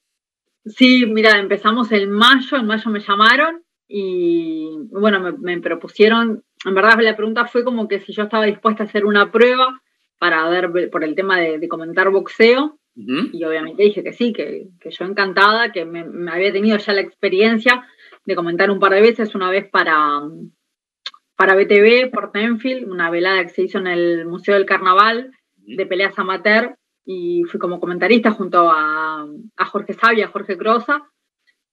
Sí, 0.66 1.06
mira, 1.06 1.38
empezamos 1.40 1.92
en 1.92 2.10
mayo, 2.10 2.58
en 2.58 2.66
mayo 2.66 2.90
me 2.90 3.00
llamaron 3.00 3.64
y 3.88 4.68
bueno, 4.90 5.20
me, 5.38 5.60
propusieron, 5.60 6.44
en 6.66 6.74
verdad 6.74 7.00
la 7.02 7.16
pregunta 7.16 7.46
fue 7.46 7.64
como 7.64 7.88
que 7.88 8.00
si 8.00 8.14
yo 8.14 8.24
estaba 8.24 8.46
dispuesta 8.46 8.84
a 8.84 8.88
hacer 8.88 9.06
una 9.06 9.32
prueba 9.32 9.80
para 10.18 10.50
ver 10.50 10.90
por 10.90 11.04
el 11.04 11.14
tema 11.14 11.40
de, 11.40 11.68
comentar 11.68 12.10
boxeo 12.10 12.80
y 12.96 13.44
obviamente 13.44 13.84
dije 13.84 14.04
que 14.04 14.14
sí, 14.14 14.34
que, 14.34 14.70
yo 14.90 15.06
encantada, 15.06 15.72
que 15.72 15.86
me, 15.86 16.32
había 16.32 16.52
tenido 16.52 16.78
ya 16.78 16.94
la 16.94 17.02
experiencia 17.02 17.86
de 18.26 18.36
comentar 18.36 18.72
un 18.72 18.80
par 18.80 18.94
de 18.94 19.02
veces, 19.02 19.36
una 19.36 19.52
vez 19.52 19.70
para, 19.70 20.22
para 21.36 21.56
BTV, 21.56 22.10
por 22.10 22.32
Tenfield, 22.32 22.90
una 22.90 23.12
velada 23.12 23.44
que 23.44 23.50
se 23.50 23.64
hizo 23.64 23.78
en 23.78 23.88
el 23.88 24.26
Museo 24.26 24.56
del 24.56 24.66
Carnaval 24.66 25.32
de 25.58 25.86
peleas 25.86 26.18
amateur 26.18 26.76
y 27.06 27.44
fui 27.44 27.60
como 27.60 27.80
comentarista 27.80 28.32
junto 28.32 28.70
a, 28.70 29.26
Jorge 29.68 29.94
Sabia, 29.94 30.26
a 30.26 30.30
Jorge 30.30 30.58
Crosa. 30.58 31.04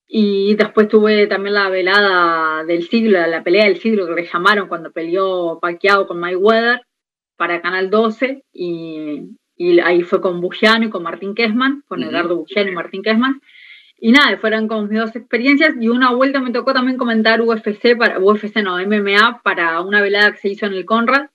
Y 0.06 0.54
después 0.56 0.88
tuve 0.88 1.26
también 1.26 1.54
la 1.54 1.70
velada 1.70 2.64
del 2.64 2.82
siglo, 2.82 3.26
la 3.26 3.42
pelea 3.42 3.64
del 3.64 3.78
siglo 3.78 4.06
que 4.06 4.20
le 4.20 4.28
llamaron 4.30 4.68
cuando 4.68 4.92
peleó 4.92 5.58
Paquiao 5.58 6.06
con 6.06 6.20
Mayweather 6.20 6.82
para 7.36 7.62
Canal 7.62 7.88
12. 7.88 8.44
Y, 8.52 9.38
ahí 9.82 10.02
fue 10.02 10.20
con 10.20 10.40
Bugiano 10.40 10.86
y 10.86 10.90
con 10.90 11.02
Martín 11.02 11.34
Kessman, 11.34 11.82
con 11.88 12.02
Eduardo 12.02 12.36
Bugiano 12.36 12.70
y 12.70 12.74
Martín 12.74 13.02
Kessman. 13.02 13.40
Y 13.96 14.12
nada, 14.12 14.36
fueron 14.36 14.68
como 14.68 14.86
mis 14.86 14.98
dos 14.98 15.16
experiencias. 15.16 15.74
Y 15.80 15.88
una 15.88 16.12
vuelta 16.12 16.40
me 16.40 16.50
tocó 16.50 16.74
también 16.74 16.98
comentar 16.98 17.40
UFC, 17.40 17.96
para, 17.96 18.18
UFC 18.18 18.56
no, 18.56 18.76
MMA, 18.76 19.40
para 19.42 19.80
una 19.80 20.02
velada 20.02 20.32
que 20.32 20.38
se 20.38 20.48
hizo 20.50 20.66
en 20.66 20.74
el 20.74 20.84
Conrad 20.84 21.31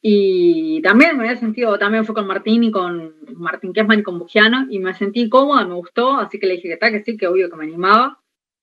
y 0.00 0.80
también 0.82 1.16
me 1.16 1.24
había 1.24 1.36
sentido, 1.36 1.78
también 1.78 2.04
fue 2.04 2.14
con 2.14 2.26
Martín 2.26 2.62
y 2.62 2.70
con 2.70 3.16
Martín 3.34 3.72
Kessman 3.72 4.00
y 4.00 4.02
con 4.02 4.18
Bugiano, 4.18 4.66
y 4.70 4.78
me 4.78 4.94
sentí 4.94 5.28
cómoda, 5.28 5.66
me 5.66 5.74
gustó, 5.74 6.16
así 6.16 6.38
que 6.38 6.46
le 6.46 6.54
dije 6.54 6.68
que 6.68 6.76
tal, 6.76 6.92
que 6.92 7.02
sí, 7.02 7.16
que 7.16 7.26
obvio 7.26 7.50
que 7.50 7.56
me 7.56 7.64
animaba. 7.64 8.20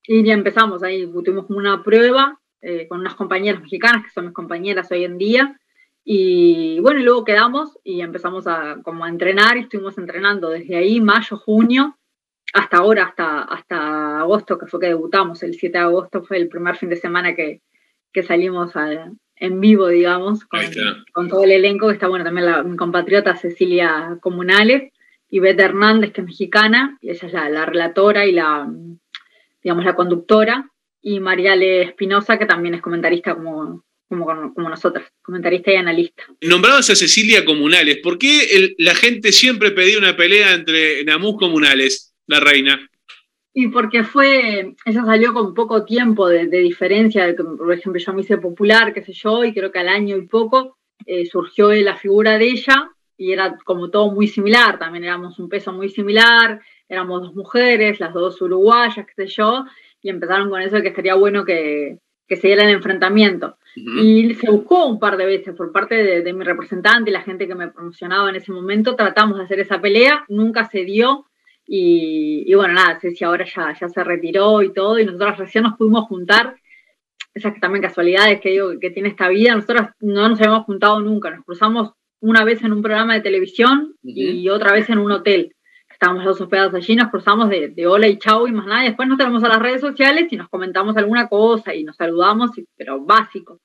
Y 0.07 0.23
ya 0.23 0.33
empezamos 0.33 0.83
ahí, 0.83 1.05
tuvimos 1.07 1.49
una 1.49 1.83
prueba 1.83 2.39
eh, 2.61 2.87
con 2.87 2.99
unas 3.01 3.15
compañeras 3.15 3.61
mexicanas, 3.61 4.03
que 4.05 4.11
son 4.11 4.25
mis 4.25 4.33
compañeras 4.33 4.91
hoy 4.91 5.03
en 5.03 5.17
día. 5.17 5.59
Y 6.03 6.79
bueno, 6.81 6.99
y 6.99 7.03
luego 7.03 7.25
quedamos 7.25 7.79
y 7.83 8.01
empezamos 8.01 8.47
a, 8.47 8.77
como 8.83 9.05
a 9.05 9.09
entrenar 9.09 9.57
y 9.57 9.61
estuvimos 9.61 9.97
entrenando 9.97 10.49
desde 10.49 10.77
ahí, 10.77 11.01
mayo, 11.01 11.37
junio, 11.37 11.97
hasta 12.53 12.77
ahora, 12.77 13.05
hasta, 13.05 13.41
hasta 13.41 14.19
agosto, 14.19 14.57
que 14.57 14.67
fue 14.67 14.79
que 14.79 14.87
debutamos. 14.87 15.41
El 15.43 15.55
7 15.55 15.77
de 15.77 15.83
agosto 15.83 16.23
fue 16.23 16.37
el 16.37 16.47
primer 16.47 16.77
fin 16.77 16.89
de 16.89 16.95
semana 16.95 17.35
que, 17.35 17.61
que 18.13 18.23
salimos 18.23 18.75
a, 18.75 19.11
en 19.37 19.59
vivo, 19.59 19.87
digamos, 19.87 20.45
con, 21.13 21.29
todo 21.29 21.43
el 21.43 21.51
elenco, 21.51 21.87
que 21.87 21.93
está 21.93 22.07
bueno 22.07 22.25
también 22.25 22.45
la, 22.45 22.63
mi 22.63 22.77
compatriota 22.77 23.35
Cecilia 23.35 24.17
Comunales 24.21 24.93
y 25.29 25.39
Beth 25.39 25.59
Hernández, 25.59 26.13
que 26.13 26.21
es 26.21 26.27
mexicana, 26.27 26.97
y 27.01 27.09
ella 27.09 27.27
es 27.27 27.33
la, 27.33 27.65
relatora 27.65 28.25
y 28.25 28.31
la, 28.31 28.69
digamos, 29.61 29.85
la 29.85 29.95
conductora, 29.95 30.69
y 31.01 31.19
Mariale 31.19 31.83
Espinosa, 31.83 32.39
que 32.39 32.45
también 32.45 32.75
es 32.75 32.81
comentarista 32.81 33.35
como, 33.35 33.83
como, 34.07 34.53
como 34.53 34.69
nosotras, 34.69 35.05
comentarista 35.21 35.71
y 35.71 35.75
analista. 35.75 36.23
Nombrados 36.41 36.89
a 36.89 36.95
Cecilia 36.95 37.43
Comunales, 37.43 37.97
¿por 37.97 38.17
qué 38.17 38.73
la 38.77 38.95
gente 38.95 39.31
siempre 39.31 39.71
pedía 39.71 39.97
una 39.97 40.15
pelea 40.15 40.53
entre 40.53 41.03
Namus 41.03 41.37
Comunales, 41.37 42.15
la 42.27 42.39
reina? 42.39 42.89
Y 43.57 43.69
porque 43.69 44.03
fue, 44.03 44.75
ella 44.85 45.05
salió 45.05 45.33
con 45.33 45.53
poco 45.53 45.85
tiempo 45.85 46.27
de, 46.27 46.45
diferencia, 46.47 47.25
de 47.25 47.35
por 47.35 47.71
ejemplo, 47.71 48.01
yo 48.01 48.13
me 48.13 48.19
hice 48.19 48.37
popular, 48.37 48.93
qué 48.93 49.01
sé 49.01 49.13
yo, 49.13 49.45
y 49.45 49.53
creo 49.53 49.71
que 49.71 49.79
al 49.79 49.87
año 49.87 50.17
y 50.17 50.27
poco 50.27 50.77
eh, 51.05 51.25
surgió 51.25 51.71
la 51.71 51.95
figura 51.95 52.37
de 52.37 52.47
ella 52.47 52.91
y 53.15 53.31
era 53.31 53.57
como 53.63 53.89
todo 53.89 54.11
muy 54.11 54.27
similar, 54.27 54.77
también 54.77 55.05
éramos 55.05 55.39
un 55.39 55.47
peso 55.47 55.71
muy 55.71 55.87
similar, 55.87 56.59
éramos 56.89 57.21
dos 57.21 57.33
mujeres, 57.33 58.01
las 58.01 58.13
dos 58.13 58.41
uruguayas, 58.41 59.05
qué 59.05 59.25
sé 59.25 59.27
yo, 59.27 59.63
y 60.01 60.09
empezaron 60.09 60.49
con 60.49 60.61
eso 60.61 60.75
de 60.75 60.81
que 60.81 60.89
estaría 60.89 61.15
bueno 61.15 61.45
que, 61.45 61.99
que 62.27 62.35
se 62.35 62.47
diera 62.47 62.63
el 62.63 62.75
enfrentamiento. 62.75 63.57
Y 63.77 64.33
se 64.35 64.51
buscó 64.51 64.85
un 64.85 64.99
par 64.99 65.15
de 65.15 65.25
veces 65.25 65.55
por 65.55 65.71
parte 65.71 65.95
de, 65.95 66.23
de 66.23 66.33
mi 66.33 66.43
representante 66.43 67.09
y 67.09 67.13
la 67.13 67.21
gente 67.21 67.47
que 67.47 67.55
me 67.55 67.69
promocionaba 67.69 68.29
en 68.29 68.35
ese 68.35 68.51
momento, 68.51 68.97
tratamos 68.97 69.37
de 69.37 69.45
hacer 69.45 69.61
esa 69.61 69.79
pelea, 69.79 70.25
nunca 70.27 70.65
se 70.65 70.83
dio, 70.83 71.25
y, 71.67 72.53
bueno, 72.53 72.75
nada, 72.75 72.99
sé 72.99 73.11
si 73.11 73.23
ahora 73.23 73.45
ya, 73.45 73.75
ya 73.79 73.89
se 73.89 74.03
retiró 74.03 74.61
y 74.61 74.71
todo, 74.71 74.99
y 74.99 75.05
nosotros 75.05 75.37
recién 75.37 75.63
nos 75.63 75.77
pudimos 75.77 76.05
juntar. 76.05 76.55
Esas 77.33 77.59
también 77.59 77.81
casualidades 77.81 78.39
que 78.39 78.51
digo 78.51 78.71
que 78.79 78.91
tiene 78.91 79.09
esta 79.09 79.27
vida. 79.27 79.55
Nosotros 79.55 79.89
no 79.99 80.29
nos 80.29 80.39
habíamos 80.39 80.65
juntado 80.65 80.99
nunca, 81.01 81.31
nos 81.31 81.43
cruzamos 81.43 81.93
una 82.21 82.43
vez 82.43 82.63
en 82.63 82.71
un 82.71 82.81
programa 82.81 83.13
de 83.13 83.21
televisión 83.21 83.95
y 84.03 84.47
otra 84.49 84.71
vez 84.71 84.89
en 84.89 84.99
un 84.99 85.11
hotel. 85.11 85.53
Estábamos 85.91 86.25
los 86.25 86.41
hospedados 86.41 86.73
allí, 86.73 86.95
nos 86.95 87.09
cruzamos 87.09 87.49
de, 87.49 87.87
hola 87.87 88.07
y 88.07 88.17
chau 88.19 88.47
y 88.47 88.51
más 88.51 88.65
nada. 88.65 88.83
Y 88.83 88.87
después 88.87 89.07
nos 89.07 89.17
tenemos 89.17 89.43
a 89.43 89.47
las 89.47 89.61
redes 89.61 89.81
sociales 89.81 90.27
y 90.31 90.35
nos 90.35 90.49
comentamos 90.49 90.97
alguna 90.97 91.29
cosa 91.29 91.73
y 91.73 91.83
nos 91.83 91.95
saludamos, 91.95 92.51
pero 92.75 93.03
básico. 93.05 93.61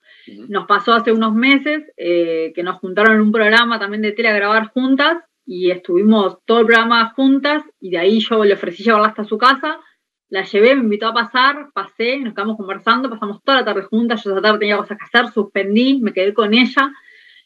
Nos 0.48 0.66
pasó 0.66 0.92
hace 0.92 1.12
unos 1.12 1.34
meses 1.34 1.84
eh, 1.96 2.52
que 2.54 2.62
nos 2.62 2.78
juntaron 2.78 3.14
en 3.16 3.20
un 3.22 3.32
programa 3.32 3.80
también 3.80 4.02
de 4.02 4.12
tele 4.12 4.28
a 4.28 4.36
grabar 4.36 4.68
juntas 4.68 5.24
y 5.46 5.70
estuvimos 5.70 6.38
todo 6.44 6.60
el 6.60 6.66
programa 6.66 7.12
juntas 7.14 7.62
y 7.80 7.90
de 7.90 7.98
ahí 7.98 8.20
yo 8.20 8.44
le 8.44 8.54
ofrecí 8.54 8.82
llevarla 8.82 9.08
hasta 9.08 9.24
su 9.24 9.38
casa, 9.38 9.80
la 10.28 10.44
llevé, 10.44 10.76
me 10.76 10.84
invitó 10.84 11.08
a 11.08 11.14
pasar, 11.14 11.70
pasé, 11.74 12.18
nos 12.18 12.34
quedamos 12.34 12.56
conversando, 12.56 13.10
pasamos 13.10 13.42
toda 13.42 13.58
la 13.58 13.64
tarde 13.64 13.82
juntas, 13.82 14.22
yo 14.22 14.30
esa 14.30 14.40
tarde 14.40 14.60
tenía 14.60 14.76
cosas 14.76 14.96
que 14.96 15.04
hacer, 15.04 15.32
suspendí, 15.32 15.98
me 16.00 16.12
quedé 16.12 16.32
con 16.32 16.54
ella, 16.54 16.92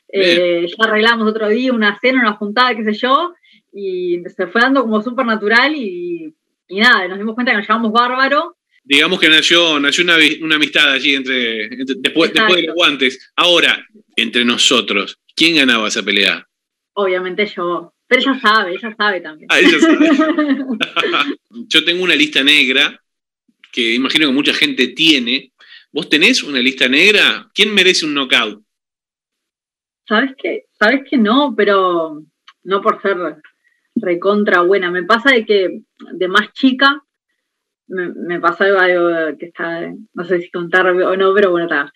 eh, 0.09 0.67
ya 0.69 0.85
arreglamos 0.85 1.29
otro 1.29 1.49
día 1.49 1.73
una 1.73 1.99
cena, 1.99 2.21
una 2.21 2.35
juntada, 2.35 2.77
qué 2.77 2.85
sé 2.85 2.93
yo, 2.93 3.35
y 3.73 4.23
se 4.37 4.47
fue 4.47 4.61
dando 4.61 4.83
como 4.83 5.03
súper 5.03 5.27
natural 5.27 5.75
y, 5.75 6.35
y, 6.69 6.81
nada, 6.81 7.09
nos 7.09 7.19
dimos 7.19 7.35
cuenta 7.35 7.53
que 7.53 7.59
nos 7.59 7.67
llevamos 7.67 7.91
bárbaro. 7.91 8.57
Digamos 8.85 9.19
que 9.19 9.31
nació, 9.31 9.81
nació 9.81 10.05
una, 10.05 10.17
una 10.43 10.57
amistad 10.57 10.93
allí 10.93 11.15
entre, 11.15 11.69
después, 11.69 12.35
después 12.35 12.57
de 12.57 12.67
los 12.67 12.75
guantes. 12.75 13.33
Ahora, 13.35 13.85
entre 14.15 14.45
nosotros, 14.45 15.19
¿quién 15.35 15.57
ganaba 15.57 15.89
esa 15.89 16.03
pelea? 16.03 16.47
Obviamente 16.95 17.47
yo. 17.47 17.93
Pero 18.07 18.21
ella 18.21 18.41
sabe, 18.41 18.73
ella 18.73 18.95
sabe 18.97 19.21
también. 19.21 19.49
Ah, 19.51 19.59
Yo 21.69 21.85
tengo 21.85 22.05
una 22.05 22.15
lista 22.15 22.43
negra 22.43 23.01
que 23.73 23.95
imagino 23.95 24.27
que 24.27 24.33
mucha 24.33 24.55
gente 24.55 24.89
tiene. 24.89 25.53
¿Vos 25.91 26.09
tenés 26.09 26.43
una 26.43 26.59
lista 26.59 26.89
negra? 26.89 27.51
¿Quién 27.55 27.75
merece 27.75 28.05
un 28.05 28.15
knockout? 28.15 28.63
Sabes 30.07 30.33
que, 30.37 30.67
sabes 30.79 31.03
que 31.09 31.17
no, 31.17 31.55
pero 31.57 32.23
no 32.65 32.83
por 32.83 33.01
ser 33.01 33.17
recontra 33.97 34.61
buena. 34.61 34.91
Me 34.91 35.05
pasa 35.05 35.31
de 35.31 35.47
que 35.47 35.81
de 36.13 36.29
más 36.29 36.53
chica 36.53 37.03
me, 37.87 38.41
pasó 38.41 38.65
algo 38.65 39.39
que 39.39 39.47
está, 39.47 39.93
no 40.13 40.25
sé 40.25 40.41
si 40.41 40.51
contar 40.51 40.87
o 40.87 41.17
no, 41.17 41.35
pero 41.35 41.51
bueno, 41.51 41.67
está. 41.67 41.93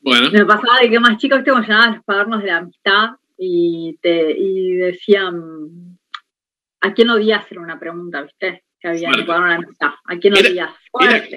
Bueno. 0.00 0.30
Me 0.30 0.44
pasaba 0.44 0.80
de 0.80 0.90
que 0.90 1.00
más 1.00 1.18
llamaban 1.20 1.94
los 1.94 2.04
cuadernos 2.04 2.42
de 2.42 2.46
la 2.46 2.56
amistad 2.58 3.10
y, 3.38 3.96
te, 4.02 4.32
y 4.36 4.74
decían, 4.76 5.98
¿a 6.80 6.92
quién 6.92 7.10
odias? 7.10 7.50
Era 7.50 7.60
una 7.60 7.78
pregunta, 7.78 8.22
¿viste? 8.22 8.64
Que 8.80 8.88
había 8.88 9.08
en 9.08 9.14
el 9.14 9.26
cuaderno 9.26 9.48
de 9.48 9.54
la 9.54 9.64
amistad. 9.64 9.88
¿A 10.04 10.18
quién 10.18 10.34
odias? 10.34 10.70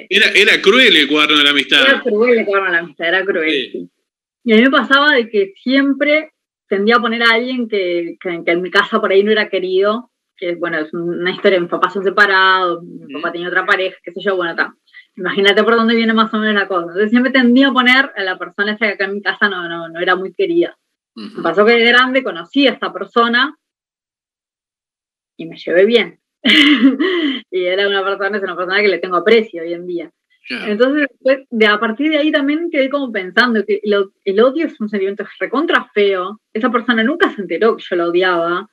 Era, 0.10 0.32
era, 0.34 0.62
cruel 0.62 0.96
el 0.98 1.08
cuaderno 1.08 1.38
de 1.38 1.44
la 1.44 1.50
amistad. 1.52 1.82
Era 1.88 2.02
cruel 2.02 2.40
el 2.40 2.46
cuaderno 2.46 2.72
de 2.72 2.78
la 2.78 2.84
amistad, 2.84 3.08
era 3.08 3.24
cruel. 3.24 3.90
Y 4.44 4.54
a 4.54 4.56
mí 4.56 4.62
me 4.64 4.72
pasaba 4.72 5.14
de 5.14 5.30
que 5.30 5.54
siempre 5.56 6.34
tendía 6.68 6.96
a 6.96 7.02
poner 7.02 7.22
a 7.22 7.34
alguien 7.34 7.68
que, 7.68 8.18
que, 8.20 8.42
en 8.46 8.62
mi 8.62 8.72
casa 8.72 9.00
por 9.00 9.12
ahí 9.12 9.24
no 9.24 9.32
era 9.32 9.50
querido, 9.50 10.12
que 10.36 10.56
bueno, 10.56 10.80
es 10.80 10.94
una 10.94 11.32
historia, 11.32 11.60
mis 11.60 11.70
papás 11.70 11.94
son 11.94 12.04
separados, 12.04 12.84
mi 12.84 13.14
papá 13.14 13.32
tenía 13.32 13.50
otra 13.50 13.66
pareja, 13.66 13.98
qué 14.04 14.12
sé 14.12 14.22
yo, 14.22 14.36
bueno, 14.36 14.52
está. 14.52 14.74
Imagínate 15.16 15.64
por 15.64 15.76
dónde 15.76 15.96
viene 15.96 16.14
más 16.14 16.34
o 16.34 16.38
menos 16.38 16.56
la 16.56 16.68
cosa. 16.68 16.84
Entonces 16.84 17.10
siempre 17.10 17.32
tendía 17.32 17.68
a 17.68 17.74
poner 17.74 18.12
a 18.16 18.24
la 18.24 18.40
persona 18.40 18.72
esa 18.72 18.88
que 18.88 18.94
acá 18.94 19.06
en 19.06 19.16
mi 19.16 19.22
casa 19.22 19.50
no, 19.50 19.68
no, 19.68 19.90
no 19.90 20.00
era 20.00 20.16
muy 20.16 20.34
querida. 20.34 20.78
Me 21.16 21.44
pasó 21.44 21.66
que 21.66 21.74
de 21.74 21.86
grande 21.86 22.24
conocí 22.24 22.68
a 22.68 22.72
esta 22.72 22.92
persona 22.92 23.58
y 25.38 25.46
me 25.46 25.58
llevé 25.58 25.86
bien. 25.86 26.20
y 27.52 27.64
era 27.64 27.88
una 27.88 28.04
persona, 28.04 28.38
es 28.38 28.44
una 28.44 28.56
persona 28.56 28.82
que 28.82 28.88
le 28.88 29.00
tengo 29.00 29.18
aprecio 29.18 29.62
hoy 29.62 29.74
en 29.74 29.88
día. 29.88 30.12
Entonces, 30.50 31.08
de, 31.50 31.68
a 31.68 31.80
partir 31.80 32.10
de 32.10 32.18
ahí 32.18 32.32
también 32.32 32.70
quedé 32.72 32.90
como 32.90 33.12
pensando 33.12 33.64
que 33.66 33.80
el 33.84 34.40
odio 34.40 34.66
es 34.66 34.80
un 34.82 34.90
sentimiento 34.90 35.24
recontra 35.40 35.90
feo. 35.94 36.42
Esa 36.52 36.70
persona 36.70 37.04
nunca 37.04 37.30
se 37.34 37.42
enteró 37.42 37.78
que 37.78 37.84
yo 37.88 37.96
la 37.96 38.08
odiaba. 38.08 38.70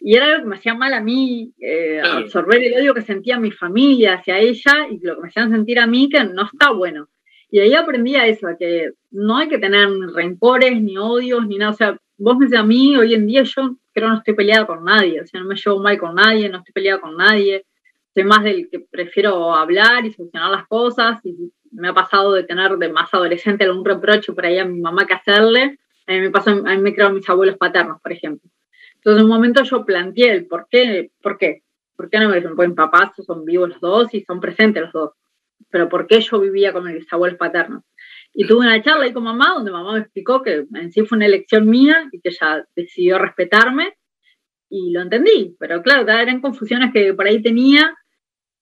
Y 0.00 0.16
era 0.16 0.26
algo 0.26 0.38
que 0.42 0.48
me 0.48 0.56
hacía 0.56 0.74
mal 0.74 0.94
a 0.94 1.00
mí, 1.00 1.52
eh, 1.60 2.00
absorber 2.00 2.62
el 2.62 2.74
odio 2.74 2.94
que 2.94 3.02
sentía 3.02 3.38
mi 3.38 3.50
familia 3.50 4.14
hacia 4.14 4.38
ella 4.38 4.86
y 4.90 4.98
lo 5.06 5.16
que 5.16 5.20
me 5.20 5.28
hacían 5.28 5.50
sentir 5.50 5.78
a 5.78 5.86
mí 5.86 6.08
que 6.08 6.24
no 6.24 6.46
está 6.50 6.70
bueno. 6.70 7.08
Y 7.50 7.58
ahí 7.58 7.74
aprendí 7.74 8.14
a 8.16 8.26
eso, 8.26 8.46
a 8.46 8.56
que 8.56 8.92
no 9.10 9.36
hay 9.36 9.48
que 9.48 9.58
tener 9.58 9.88
rencores, 10.14 10.80
ni 10.80 10.96
odios, 10.96 11.46
ni 11.46 11.58
nada. 11.58 11.72
O 11.72 11.74
sea, 11.74 11.98
vos 12.16 12.36
me 12.36 12.46
decís 12.46 12.58
a 12.58 12.62
mí, 12.62 12.96
hoy 12.96 13.14
en 13.14 13.26
día 13.26 13.42
yo 13.42 13.76
creo 13.92 14.08
no 14.08 14.18
estoy 14.18 14.34
peleada 14.34 14.66
con 14.66 14.84
nadie. 14.84 15.20
O 15.20 15.26
sea, 15.26 15.40
no 15.40 15.46
me 15.46 15.56
llevo 15.56 15.80
mal 15.80 15.98
con 15.98 16.14
nadie, 16.14 16.48
no 16.48 16.58
estoy 16.58 16.72
peleada 16.72 17.00
con 17.00 17.16
nadie. 17.16 17.66
Soy 18.14 18.24
más 18.24 18.44
del 18.44 18.68
que 18.70 18.80
prefiero 18.80 19.54
hablar 19.54 20.04
y 20.04 20.12
solucionar 20.12 20.50
las 20.50 20.66
cosas. 20.68 21.24
Y 21.24 21.52
me 21.72 21.88
ha 21.88 21.94
pasado 21.94 22.32
de 22.32 22.44
tener 22.44 22.76
de 22.76 22.92
más 22.92 23.12
adolescente 23.12 23.64
algún 23.64 23.84
reproche 23.84 24.32
por 24.32 24.46
ahí 24.46 24.58
a 24.58 24.64
mi 24.64 24.80
mamá 24.80 25.06
que 25.06 25.14
hacerle. 25.14 25.78
A 26.06 26.12
mí 26.12 26.20
me 26.20 26.30
pasó, 26.30 26.50
a 26.50 26.54
mí 26.54 26.78
me 26.78 26.94
crearon 26.94 27.16
mis 27.16 27.28
abuelos 27.28 27.56
paternos, 27.56 28.00
por 28.00 28.12
ejemplo. 28.12 28.48
Entonces, 28.96 29.20
en 29.20 29.24
un 29.24 29.30
momento 29.30 29.62
yo 29.62 29.84
planteé 29.84 30.30
el 30.30 30.46
por 30.46 30.66
qué, 30.70 31.10
por 31.22 31.38
qué, 31.38 31.62
por 31.96 32.10
qué 32.10 32.18
no 32.18 32.28
me 32.28 32.36
dicen, 32.36 32.54
pues 32.54 32.70
papás 32.72 33.12
son 33.24 33.44
vivos 33.44 33.70
los 33.70 33.80
dos 33.80 34.14
y 34.14 34.22
son 34.22 34.40
presentes 34.40 34.82
los 34.82 34.92
dos, 34.92 35.10
pero 35.68 35.88
por 35.88 36.06
qué 36.06 36.20
yo 36.20 36.40
vivía 36.40 36.72
con 36.72 36.84
mis 36.84 37.12
abuelos 37.12 37.38
paternos. 37.38 37.84
Y 38.32 38.46
tuve 38.46 38.60
una 38.60 38.82
charla 38.82 39.04
ahí 39.04 39.12
con 39.12 39.24
mamá 39.24 39.54
donde 39.54 39.72
mamá 39.72 39.94
me 39.94 40.00
explicó 40.00 40.42
que 40.42 40.66
en 40.72 40.92
sí 40.92 41.02
fue 41.02 41.16
una 41.16 41.26
elección 41.26 41.68
mía 41.68 42.08
y 42.12 42.20
que 42.20 42.30
ella 42.30 42.64
decidió 42.76 43.18
respetarme 43.18 43.94
y 44.68 44.92
lo 44.92 45.02
entendí, 45.02 45.56
pero 45.58 45.82
claro, 45.82 46.08
eran 46.08 46.40
confusiones 46.40 46.92
que 46.92 47.12
por 47.12 47.26
ahí 47.26 47.42
tenía 47.42 47.92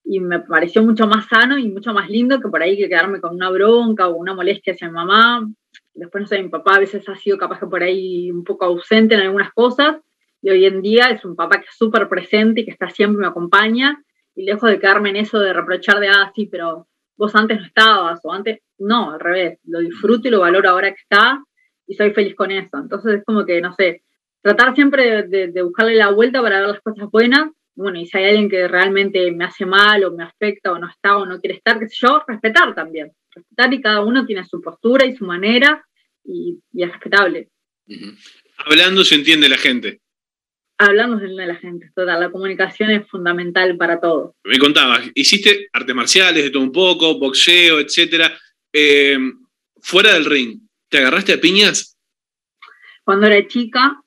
y 0.03 0.21
me 0.21 0.41
pareció 0.41 0.83
mucho 0.83 1.07
más 1.07 1.27
sano 1.27 1.59
y 1.59 1.69
mucho 1.69 1.93
más 1.93 2.09
lindo 2.09 2.41
que 2.41 2.49
por 2.49 2.63
ahí 2.63 2.79
que 2.79 2.89
quedarme 2.89 3.21
con 3.21 3.35
una 3.35 3.51
bronca 3.51 4.09
o 4.09 4.17
una 4.17 4.35
molestia 4.35 4.73
hacia 4.73 4.89
mi 4.89 4.95
mamá. 4.95 5.47
Después, 5.93 6.23
no 6.23 6.27
sé, 6.27 6.43
mi 6.43 6.49
papá 6.49 6.77
a 6.77 6.81
veces 6.81 7.07
ha 7.11 7.17
sido 7.17 7.37
capaz 7.37 7.61
que 7.61 7.67
por 7.67 7.83
ahí 7.83 8.31
un 8.31 8.43
poco 8.43 8.65
ausente 8.65 9.17
en 9.17 9.21
algunas 9.21 9.53
cosas 9.53 9.99
y 10.41 10.49
hoy 10.49 10.65
en 10.65 10.81
día 10.81 11.11
es 11.11 11.25
un 11.27 11.37
papá 11.37 11.61
que 11.61 11.67
es 11.67 11.77
súper 11.77 12.09
presente 12.09 12.63
y 12.63 12.65
que 12.65 12.71
está 12.71 12.89
siempre, 12.89 13.21
me 13.21 13.27
acompaña, 13.27 14.03
y 14.39 14.45
lejos 14.45 14.71
de 14.71 14.79
quedarme 14.79 15.11
en 15.11 15.17
eso 15.17 15.41
de 15.41 15.53
reprochar 15.53 15.99
de, 15.99 16.09
ah, 16.09 16.31
sí, 16.33 16.47
pero 16.47 16.87
vos 17.17 17.35
antes 17.35 17.59
no 17.59 17.67
estabas, 17.67 18.21
o 18.23 18.33
antes, 18.33 18.61
no, 18.79 19.11
al 19.11 19.19
revés, 19.19 19.59
lo 19.65 19.81
disfruto 19.81 20.29
y 20.29 20.31
lo 20.31 20.41
valoro 20.41 20.71
ahora 20.71 20.91
que 20.91 21.01
está, 21.03 21.43
y 21.89 21.95
soy 21.95 22.13
feliz 22.13 22.37
con 22.37 22.53
eso. 22.53 22.79
Entonces 22.81 23.15
es 23.17 23.25
como 23.25 23.45
que, 23.45 23.61
no 23.61 23.75
sé, 23.75 24.05
tratar 24.41 24.77
siempre 24.77 25.25
de, 25.25 25.63
buscarle 25.63 25.97
la 25.97 26.13
vuelta 26.13 26.41
para 26.41 26.61
ver 26.61 26.69
las 26.69 26.81
cosas 26.81 27.11
buenas, 27.11 27.51
bueno, 27.75 27.99
y 27.99 28.07
si 28.07 28.17
hay 28.17 28.27
alguien 28.27 28.49
que 28.49 28.69
realmente 28.69 29.31
me 29.33 29.45
hace 29.45 29.67
mal 29.67 30.05
o 30.05 30.13
me 30.13 30.23
afecta 30.23 30.71
o 30.71 30.79
no 30.79 30.89
está 30.89 31.17
o 31.17 31.27
no 31.27 31.41
quiere 31.41 31.57
estar, 31.57 31.81
qué 31.81 31.89
sé 31.89 31.97
yo, 32.01 32.23
respetar 32.27 32.77
también. 32.77 33.11
Respetar 33.35 33.75
y 33.75 33.81
cada 33.81 34.03
uno 34.03 34.25
tiene 34.25 34.45
su 34.45 34.61
postura 34.61 35.05
y 35.05 35.17
su 35.17 35.25
manera 35.25 35.85
y, 36.25 36.61
es 36.75 36.91
respetable. 36.93 37.49
Hablando 38.59 39.05
se 39.05 39.17
entiende 39.17 39.49
la 39.49 39.57
gente 39.57 40.01
hablamos 40.79 41.21
de 41.21 41.29
la 41.29 41.57
gente, 41.57 41.91
toda 41.95 42.19
la 42.19 42.31
comunicación 42.31 42.91
es 42.91 43.07
fundamental 43.09 43.77
para 43.77 44.01
todo. 44.01 44.37
Me 44.45 44.59
contabas, 44.59 45.11
hiciste 45.15 45.69
artes 45.73 45.95
marciales 45.95 46.45
de 46.45 46.51
todo 46.51 46.63
un 46.63 46.73
poco, 46.73 47.19
boxeo, 47.19 47.81
etcétera. 47.81 48.33
Eh, 48.73 49.19
fuera 49.81 50.15
del 50.15 50.25
ring, 50.25 50.61
¿te 50.89 50.99
agarraste 50.99 51.35
a 51.35 51.41
piñas? 51.41 51.99
Cuando 53.05 53.27
era 53.27 53.47
chica, 53.49 54.01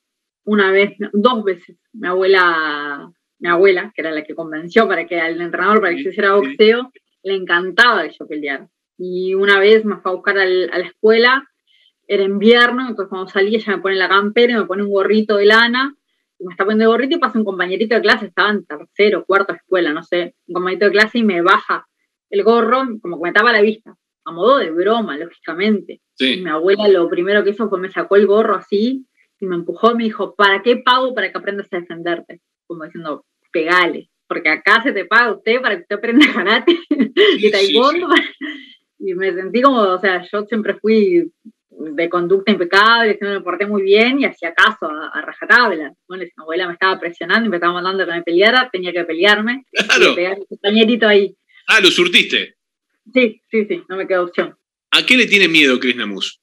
una 0.46 0.72
vez, 0.72 0.94
dos 1.12 1.44
veces, 1.44 1.78
mi 1.94 2.08
abuela, 2.08 3.12
mi 3.40 3.50
abuela, 3.50 3.92
que 3.94 4.01
era 4.01 4.12
la 4.12 4.24
que 4.24 4.36
convenció 4.36 4.88
para 4.88 5.06
que 5.06 5.20
el 5.20 5.42
entrenador 5.42 5.82
para 5.82 5.94
que 5.94 6.04
yo 6.04 6.10
hiciera 6.10 6.36
boxeo, 6.36 6.92
le 7.24 7.36
encantaba 7.36 8.08
que 8.08 8.16
yo 8.18 8.28
peleara. 8.28 8.70
Y 8.98 9.34
una 9.34 9.60
vez 9.60 9.84
me 9.84 9.98
fue 9.98 10.12
a 10.12 10.16
buscar 10.16 10.38
a 10.38 10.46
la 10.46 10.86
escuela, 10.86 11.48
era 12.08 12.24
invierno, 12.24 12.88
entonces 12.88 13.10
cuando 13.10 13.30
salí 13.30 13.56
ella 13.56 13.75
me 13.75 13.82
pone 13.82 13.96
la 13.96 14.10
campera 14.10 14.54
y 14.54 14.58
me 14.58 14.66
pone 14.66 14.84
un 14.84 14.92
gorrito 14.92 15.38
de 15.38 15.46
lana 15.46 15.96
me 16.43 16.51
está 16.51 16.65
poniendo 16.65 16.89
gorrito 16.89 17.15
y 17.15 17.19
pasa 17.19 17.38
un 17.38 17.45
compañerito 17.45 17.95
de 17.95 18.01
clase, 18.01 18.27
estaba 18.27 18.50
en 18.50 18.65
tercero, 18.65 19.25
cuarto 19.25 19.53
escuela, 19.53 19.93
no 19.93 20.03
sé, 20.03 20.36
un 20.48 20.53
compañerito 20.53 20.86
de 20.86 20.91
clase 20.91 21.19
y 21.19 21.24
me 21.24 21.41
baja 21.41 21.88
el 22.29 22.43
gorro, 22.43 22.83
como 23.01 23.21
que 23.21 23.29
me 23.29 23.33
tapa 23.33 23.51
la 23.51 23.62
vista, 23.62 23.95
a 24.25 24.31
modo 24.31 24.57
de 24.57 24.71
broma, 24.71 25.17
lógicamente. 25.17 26.01
mi 26.19 26.50
abuela 26.50 26.88
lo 26.88 27.10
primero 27.10 27.43
que 27.43 27.51
hizo 27.51 27.69
fue 27.69 27.79
me 27.79 27.91
sacó 27.91 28.15
el 28.15 28.27
gorro 28.27 28.55
así 28.55 29.05
y 29.39 29.45
me 29.45 29.55
empujó 29.55 29.91
y 29.91 29.95
me 29.95 30.03
dijo, 30.05 30.36
¿para 30.36 30.62
qué 30.62 30.77
pago 30.77 31.13
para 31.13 31.31
que 31.31 31.38
aprendas 31.38 31.67
a 31.71 31.79
defenderte? 31.79 32.41
Como 32.67 32.86
diciendo, 32.86 33.25
pegale, 33.51 34.10
porque 34.27 34.50
acá 34.50 34.81
se 34.81 34.93
te 34.93 35.05
paga 35.05 35.33
usted 35.33 35.62
para 35.62 35.75
que 35.75 35.81
usted 35.81 35.95
aprenda 35.98 36.25
karate 36.33 36.77
y 37.38 37.51
taekwondo. 37.51 38.07
y 39.00 39.13
me 39.13 39.33
sentí 39.33 39.62
como, 39.62 39.81
o 39.81 40.00
sea, 40.00 40.24
yo 40.31 40.45
siempre 40.45 40.75
fui 40.75 41.31
de 41.82 42.10
conducta 42.10 42.52
impecable, 42.52 43.18
que 43.18 43.26
me 43.26 43.42
porté 43.42 43.66
muy 43.66 43.82
bien 43.82 44.20
y 44.20 44.26
hacía 44.26 44.54
caso 44.54 44.88
a, 44.90 45.22
rajatabla. 45.22 45.94
Bueno, 46.08 46.24
si 46.24 46.32
mi 46.38 46.42
abuela 46.44 46.68
me 46.68 46.74
estaba 46.74 47.00
presionando 47.00 47.48
y 47.48 47.50
me 47.50 47.58
estaba 47.58 47.74
mandando 47.74 48.06
que 48.06 48.12
me 48.12 48.24
peleara, 48.24 48.70
tenía 48.72 48.92
que 48.92 49.04
pelearme. 49.04 49.66
Claro. 49.72 50.16
Y 50.18 50.46
compañerito 50.48 51.08
ahí. 51.08 51.36
Ah, 51.68 51.80
lo 51.80 51.90
surtiste. 51.90 52.56
Sí, 53.14 53.42
sí, 53.50 53.66
sí, 53.66 53.84
no 53.90 53.98
me 53.98 54.08
quedó 54.08 54.24
opción. 54.24 54.56
¿A 54.92 55.06
qué 55.06 55.18
le 55.18 55.26
tiene 55.26 55.48
miedo 55.48 55.80
Chris 55.80 55.96
Namus? 55.96 56.40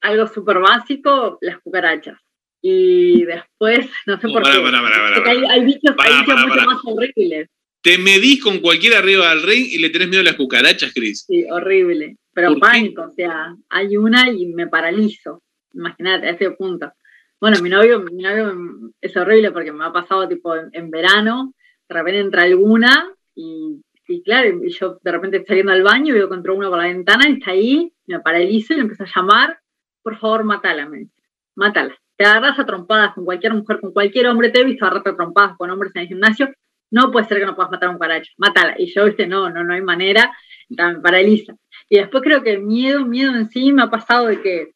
Algo 0.00 0.26
súper 0.26 0.58
básico, 0.58 1.38
las 1.40 1.60
cucarachas. 1.60 2.18
Y 2.60 3.24
después, 3.24 3.88
no 4.06 4.20
sé 4.20 4.28
por 4.28 4.42
qué. 4.42 4.50
hay, 4.50 5.44
hay, 5.48 5.64
bichos, 5.64 5.94
hay 5.98 6.20
bichos 6.20 6.46
mucho 6.46 6.66
más 6.66 6.78
horribles. 6.84 7.48
Te 7.82 7.98
medís 7.98 8.42
con 8.42 8.60
cualquiera 8.60 8.98
arriba 8.98 9.30
del 9.30 9.42
ring 9.42 9.66
y 9.68 9.78
le 9.78 9.90
tenés 9.90 10.08
miedo 10.08 10.20
a 10.20 10.24
las 10.24 10.36
cucarachas, 10.36 10.92
Chris. 10.94 11.24
Sí, 11.26 11.44
horrible 11.50 12.16
pero 12.34 12.58
pánico, 12.58 13.02
o 13.02 13.10
sea, 13.10 13.54
hay 13.68 13.96
una 13.96 14.30
y 14.30 14.46
me 14.46 14.66
paralizo. 14.66 15.42
Imagínate, 15.74 16.28
a 16.28 16.30
ese 16.30 16.50
punto. 16.52 16.92
Bueno, 17.40 17.58
mi 17.60 17.68
novio, 17.68 18.00
mi 18.00 18.22
novio 18.22 18.92
es 19.00 19.16
horrible 19.16 19.50
porque 19.50 19.72
me 19.72 19.84
ha 19.84 19.92
pasado 19.92 20.28
tipo 20.28 20.54
en, 20.54 20.90
verano, 20.90 21.54
de 21.88 21.94
repente 21.94 22.20
entra 22.20 22.42
alguna 22.42 23.12
y, 23.34 23.82
y 24.06 24.22
claro, 24.22 24.62
y 24.64 24.70
yo 24.70 24.98
de 25.02 25.12
repente 25.12 25.38
estoy 25.38 25.48
saliendo 25.48 25.72
al 25.72 25.82
baño 25.82 26.14
y 26.14 26.18
veo 26.18 26.32
entró 26.32 26.54
uno 26.54 26.70
por 26.70 26.78
la 26.78 26.84
ventana 26.84 27.28
y 27.28 27.32
está 27.32 27.50
ahí, 27.50 27.92
me 28.06 28.20
paralizo 28.20 28.72
y 28.72 28.76
le 28.76 28.82
empiezo 28.82 29.02
a 29.02 29.12
llamar, 29.12 29.58
por 30.02 30.18
favor, 30.18 30.44
mátala, 30.44 30.88
me 30.88 31.08
mátala. 31.56 31.96
Te 32.16 32.24
agarras 32.24 32.58
a 32.58 32.66
trompadas 32.66 33.14
con 33.14 33.24
cualquier 33.24 33.54
mujer, 33.54 33.80
con 33.80 33.92
cualquier 33.92 34.28
hombre, 34.28 34.50
te 34.50 34.60
he 34.60 34.64
visto 34.64 34.84
agarrarte 34.84 35.10
a 35.10 35.16
trompadas 35.16 35.56
con 35.56 35.70
hombres 35.70 35.90
en 35.96 36.02
el 36.02 36.08
gimnasio, 36.08 36.48
no 36.92 37.10
puede 37.10 37.26
ser 37.26 37.38
que 37.38 37.46
no 37.46 37.56
puedas 37.56 37.72
matar 37.72 37.88
a 37.88 37.92
un 37.92 37.98
caracho, 37.98 38.30
mátala. 38.36 38.74
Y 38.78 38.92
yo, 38.94 39.06
viste, 39.06 39.26
no, 39.26 39.50
no, 39.50 39.64
no 39.64 39.74
hay 39.74 39.82
manera, 39.82 40.30
me 40.68 41.00
paraliza. 41.00 41.54
Y 41.92 41.98
después 41.98 42.22
creo 42.22 42.42
que 42.42 42.56
miedo, 42.56 43.04
miedo 43.04 43.34
en 43.34 43.50
sí 43.50 43.70
me 43.70 43.82
ha 43.82 43.90
pasado 43.90 44.28
de 44.28 44.40
que, 44.40 44.72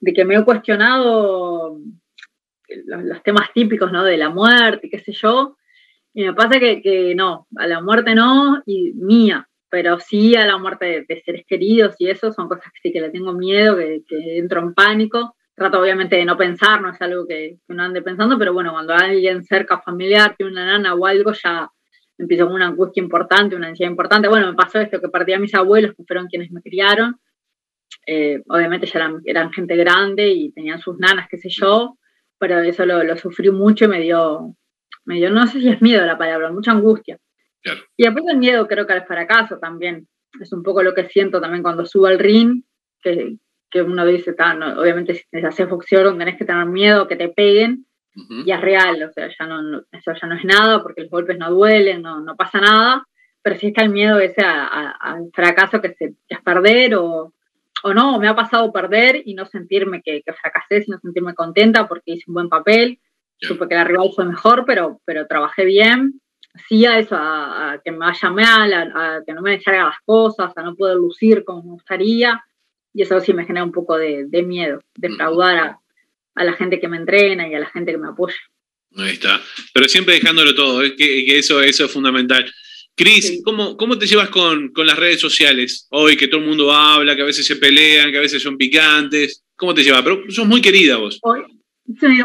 de 0.00 0.12
que 0.12 0.26
me 0.26 0.34
he 0.34 0.44
cuestionado 0.44 1.78
los, 2.84 3.22
temas 3.22 3.50
típicos, 3.54 3.90
¿no? 3.90 4.04
De 4.04 4.18
la 4.18 4.28
muerte, 4.28 4.90
qué 4.90 4.98
sé 4.98 5.12
yo. 5.12 5.56
Y 6.12 6.26
me 6.26 6.34
pasa 6.34 6.60
que, 6.60 7.14
no, 7.16 7.46
a 7.56 7.66
la 7.66 7.80
muerte 7.80 8.14
no, 8.14 8.62
y 8.66 8.92
mía, 8.92 9.48
pero 9.70 9.98
sí 9.98 10.36
a 10.36 10.44
la 10.44 10.58
muerte 10.58 11.06
de, 11.08 11.22
seres 11.24 11.46
queridos 11.48 11.94
y 11.98 12.10
eso 12.10 12.30
son 12.34 12.48
cosas 12.48 12.66
que 12.66 12.80
sí 12.82 12.92
que 12.92 13.00
le 13.00 13.08
tengo 13.08 13.32
miedo, 13.32 13.78
que, 13.78 14.36
entro 14.36 14.60
en 14.60 14.74
pánico. 14.74 15.36
Trato 15.54 15.80
obviamente 15.80 16.16
de 16.16 16.26
no 16.26 16.36
pensar, 16.36 16.82
no 16.82 16.90
es 16.90 17.00
algo 17.00 17.26
que, 17.26 17.56
que 17.66 17.72
uno 17.72 17.84
ande 17.84 18.02
pensando, 18.02 18.38
pero 18.38 18.52
bueno, 18.52 18.72
cuando 18.72 18.92
alguien 18.92 19.42
cerca 19.42 19.80
familiar 19.80 20.34
tiene 20.36 20.52
una 20.52 20.66
nana 20.66 20.92
o 20.92 21.06
algo, 21.06 21.32
ya, 21.32 21.70
empezó 22.20 22.46
con 22.46 22.54
una 22.54 22.68
angustia 22.68 23.02
importante, 23.02 23.56
una 23.56 23.68
ansiedad 23.68 23.90
importante. 23.90 24.28
Bueno, 24.28 24.48
me 24.48 24.54
pasó 24.54 24.78
esto, 24.78 25.00
que 25.00 25.08
perdí 25.08 25.32
a 25.32 25.38
mis 25.38 25.54
abuelos, 25.54 25.94
que 25.96 26.04
fueron 26.04 26.26
quienes 26.26 26.50
me 26.50 26.60
criaron. 26.60 27.16
Eh, 28.06 28.42
obviamente 28.48 28.86
ya 28.86 29.10
eran, 29.24 29.52
gente 29.52 29.76
grande 29.76 30.28
y 30.28 30.52
tenían 30.52 30.80
sus 30.80 30.98
nanas, 30.98 31.28
qué 31.30 31.38
sé 31.38 31.48
yo, 31.50 31.98
pero 32.38 32.60
eso 32.60 32.86
lo, 32.86 33.16
sufrí 33.16 33.50
mucho 33.50 33.86
y 33.86 33.88
me 33.88 34.00
dio, 34.00 34.54
me 35.04 35.16
dio, 35.16 35.30
no 35.30 35.46
sé 35.46 35.60
si 35.60 35.68
es 35.68 35.82
miedo 35.82 36.04
la 36.06 36.18
palabra, 36.18 36.52
mucha 36.52 36.72
angustia. 36.72 37.18
Y 37.96 38.04
después 38.04 38.24
el 38.28 38.38
miedo 38.38 38.66
creo 38.66 38.86
que 38.86 38.92
al 38.92 39.06
fracaso 39.06 39.58
también. 39.58 40.06
Es 40.40 40.52
un 40.52 40.62
poco 40.62 40.84
lo 40.84 40.94
que 40.94 41.08
siento 41.08 41.40
también 41.40 41.62
cuando 41.62 41.84
subo 41.84 42.06
al 42.06 42.18
ring, 42.18 42.62
que, 43.02 43.36
que 43.68 43.82
uno 43.82 44.06
dice, 44.06 44.30
obviamente 44.30 45.14
si 45.14 45.24
te 45.28 45.44
haces 45.44 45.68
boxeador 45.68 46.16
tenés 46.16 46.38
que 46.38 46.44
tener 46.44 46.66
miedo 46.66 47.08
que 47.08 47.16
te 47.16 47.28
peguen, 47.28 47.84
y 48.14 48.50
es 48.50 48.60
real, 48.60 49.02
o 49.02 49.12
sea, 49.12 49.28
ya 49.28 49.46
no, 49.46 49.82
eso 49.92 50.12
ya 50.20 50.26
no 50.26 50.34
es 50.34 50.44
nada 50.44 50.82
porque 50.82 51.02
los 51.02 51.10
golpes 51.10 51.38
no 51.38 51.50
duelen, 51.50 52.02
no, 52.02 52.20
no 52.20 52.36
pasa 52.36 52.60
nada, 52.60 53.06
pero 53.42 53.56
sí 53.56 53.68
está 53.68 53.82
el 53.82 53.90
miedo 53.90 54.18
ese 54.18 54.42
al 54.42 55.30
fracaso 55.32 55.80
que, 55.80 55.94
se, 55.94 56.14
es 56.28 56.40
perder 56.42 56.96
o, 56.96 57.32
o 57.82 57.94
no, 57.94 58.18
me 58.18 58.28
ha 58.28 58.34
pasado 58.34 58.72
perder 58.72 59.22
y 59.24 59.34
no 59.34 59.46
sentirme 59.46 60.02
que, 60.02 60.22
que, 60.22 60.32
fracasé, 60.32 60.82
sino 60.82 60.98
sentirme 60.98 61.34
contenta 61.34 61.86
porque 61.86 62.12
hice 62.12 62.24
un 62.28 62.34
buen 62.34 62.48
papel, 62.48 62.98
supe 63.38 63.68
que 63.68 63.74
la 63.74 63.84
rival 63.84 64.10
fue 64.14 64.24
mejor, 64.24 64.64
pero, 64.66 65.00
pero 65.04 65.26
trabajé 65.26 65.64
bien, 65.64 66.20
sí 66.68 66.84
a 66.86 66.98
eso, 66.98 67.16
a, 67.16 67.80
que 67.84 67.92
me 67.92 67.98
vaya 67.98 68.30
mal, 68.30 68.72
a, 68.72 69.22
que 69.24 69.32
no 69.32 69.40
me 69.40 69.60
salgan 69.60 69.86
las 69.86 70.00
cosas, 70.04 70.52
a 70.56 70.62
no 70.62 70.74
poder 70.74 70.96
lucir 70.96 71.44
como 71.44 71.62
me 71.62 71.70
gustaría, 71.70 72.42
y 72.92 73.02
eso 73.02 73.20
sí 73.20 73.32
me 73.32 73.46
genera 73.46 73.64
un 73.64 73.72
poco 73.72 73.96
de, 73.96 74.26
de 74.26 74.42
miedo, 74.42 74.80
defraudar 74.96 75.56
a, 75.56 75.80
a 76.34 76.44
la 76.44 76.54
gente 76.54 76.80
que 76.80 76.88
me 76.88 76.96
entrena 76.96 77.48
y 77.48 77.54
a 77.54 77.60
la 77.60 77.70
gente 77.70 77.92
que 77.92 77.98
me 77.98 78.08
apoya. 78.08 78.36
Ahí 78.96 79.12
está. 79.12 79.40
Pero 79.72 79.88
siempre 79.88 80.14
dejándolo 80.14 80.54
todo, 80.54 80.82
es 80.82 80.92
que, 80.92 81.38
eso, 81.38 81.60
eso 81.60 81.84
es 81.84 81.90
fundamental. 81.90 82.50
Cris, 82.96 83.40
¿cómo, 83.44 83.76
¿cómo, 83.76 83.96
te 83.98 84.06
llevas 84.06 84.28
con, 84.30 84.72
con, 84.72 84.86
las 84.86 84.98
redes 84.98 85.20
sociales? 85.20 85.86
Hoy 85.90 86.16
que 86.16 86.28
todo 86.28 86.40
el 86.40 86.46
mundo 86.46 86.72
habla, 86.72 87.16
que 87.16 87.22
a 87.22 87.26
veces 87.26 87.46
se 87.46 87.56
pelean, 87.56 88.10
que 88.10 88.18
a 88.18 88.22
veces 88.22 88.42
son 88.42 88.58
picantes. 88.58 89.44
¿Cómo 89.56 89.74
te 89.74 89.82
llevas? 89.82 90.02
Pero 90.02 90.22
sos 90.28 90.46
muy 90.46 90.60
querida 90.60 90.96
vos. 90.96 91.18
Hoy, 91.22 91.42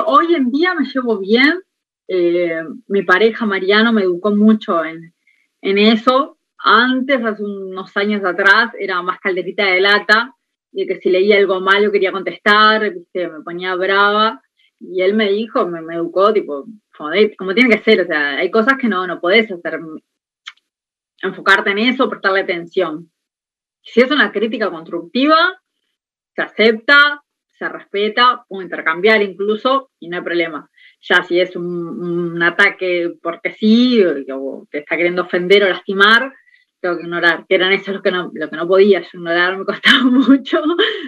hoy 0.06 0.36
en 0.36 0.52
día 0.52 0.74
me 0.74 0.86
llevo 0.86 1.20
bien. 1.20 1.60
Eh, 2.08 2.62
mi 2.88 3.04
pareja 3.04 3.46
Mariano 3.46 3.94
me 3.94 4.02
educó 4.02 4.36
mucho 4.36 4.84
en, 4.84 5.14
en 5.62 5.78
eso. 5.78 6.38
Antes, 6.58 7.24
hace 7.24 7.44
unos 7.44 7.96
años 7.96 8.24
atrás, 8.26 8.72
era 8.80 9.02
más 9.02 9.20
calderita 9.20 9.66
de 9.66 9.82
lata 9.82 10.35
y 10.75 10.86
que 10.86 11.00
si 11.00 11.10
leía 11.10 11.38
algo 11.38 11.62
malo 11.62 11.91
quería 11.91 12.12
contestar, 12.12 12.94
me 13.13 13.41
ponía 13.44 13.75
brava. 13.75 14.41
Y 14.77 15.01
él 15.01 15.13
me 15.13 15.32
dijo, 15.32 15.65
me, 15.65 15.96
educó, 15.96 16.34
tipo, 16.34 16.65
como, 16.98 17.53
tiene 17.53 17.70
que 17.70 17.82
ser, 17.82 18.01
o 18.01 18.05
sea, 18.05 18.38
hay 18.38 18.51
cosas 18.51 18.77
que 18.77 18.89
no, 18.89 19.08
no 19.08 19.22
podés 19.22 19.50
hacer, 19.50 19.79
enfocarte 21.22 21.72
en 21.72 21.79
eso, 21.79 22.10
prestarle 22.10 22.41
atención. 22.41 23.10
Si 23.82 24.01
es 24.01 24.12
una 24.12 24.34
crítica 24.34 24.70
constructiva, 24.70 25.62
se 26.36 26.41
acepta, 26.41 27.24
se 27.48 27.70
respeta, 27.70 28.44
puedo 28.50 28.63
intercambiar 28.63 29.22
incluso 29.22 29.91
y 29.98 30.10
no 30.10 30.17
hay 30.17 30.24
problema. 30.24 30.70
Ya 31.00 31.24
si 31.24 31.39
es 31.39 31.55
un, 31.55 31.65
un 31.65 32.44
ataque 32.44 33.13
porque 33.22 33.53
sí, 33.53 34.03
o 34.03 34.67
te 34.70 34.79
está 34.79 34.98
queriendo 34.98 35.22
ofender 35.22 35.63
o 35.63 35.70
lastimar, 35.70 36.34
tengo 36.86 36.98
que 36.98 37.04
ignorar, 37.04 37.46
que 37.50 37.56
eran 37.56 37.74
eso 37.74 37.92
lo 37.92 38.01
que 38.04 38.12
no, 38.12 38.32
lo 38.32 38.50
que 38.50 38.56
no 38.56 38.68
podía 38.68 39.04
ignorar, 39.12 39.58
me 39.58 39.65
costaba 39.65 40.04
mucho, 40.04 40.62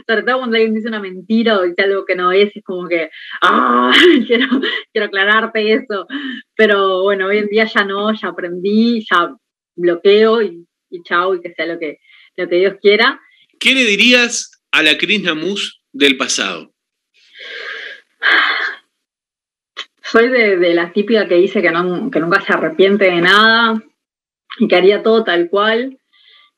sobre 0.08 0.24
todo 0.24 0.40
cuando 0.40 0.56
alguien 0.56 0.74
dice 0.74 0.88
una 0.88 1.00
mentira 1.00 1.60
o 1.60 1.64
dice 1.64 1.84
algo 1.84 2.06
que 2.06 2.16
no 2.16 2.32
es, 2.32 2.56
es 2.56 2.64
como 2.64 2.88
que, 2.88 3.10
ah, 3.44 3.94
quiero, 4.28 4.48
quiero 4.92 5.08
aclararte 5.08 5.74
eso, 5.74 6.08
pero 6.56 7.04
bueno, 7.04 7.28
hoy 7.28 7.38
en 7.38 7.48
día 7.48 7.66
ya 7.66 7.84
no, 7.84 8.12
ya 8.14 8.30
aprendí, 8.30 9.06
ya 9.10 9.36
bloqueo 9.76 10.42
y, 10.42 10.66
y 10.90 11.04
chao, 11.04 11.36
y 11.36 11.42
que 11.42 11.54
sea 11.54 11.68
lo 11.68 11.78
que, 11.78 12.00
lo 12.36 12.50
que 12.50 12.56
Dios 12.56 12.76
quiera. 12.82 13.22
¿Qué 13.60 13.76
le 13.76 13.84
dirías 13.84 14.60
a 14.72 14.82
la 14.82 14.98
Cris 14.98 15.22
Namus 15.22 15.84
del 15.92 16.18
pasado? 16.18 16.74
Soy 20.02 20.30
de, 20.30 20.58
de, 20.58 20.74
la 20.74 20.92
típica 20.92 21.28
que 21.28 21.36
dice 21.36 21.62
que, 21.62 21.70
no, 21.70 22.10
que 22.10 22.20
nunca 22.20 22.42
se 22.42 22.54
arrepiente 22.54 23.06
de 23.06 23.22
nada, 23.22 23.84
y 24.60 24.68
que 24.68 24.76
haría 24.76 25.04
todo 25.04 25.24
tal 25.24 25.50
cual. 25.50 25.98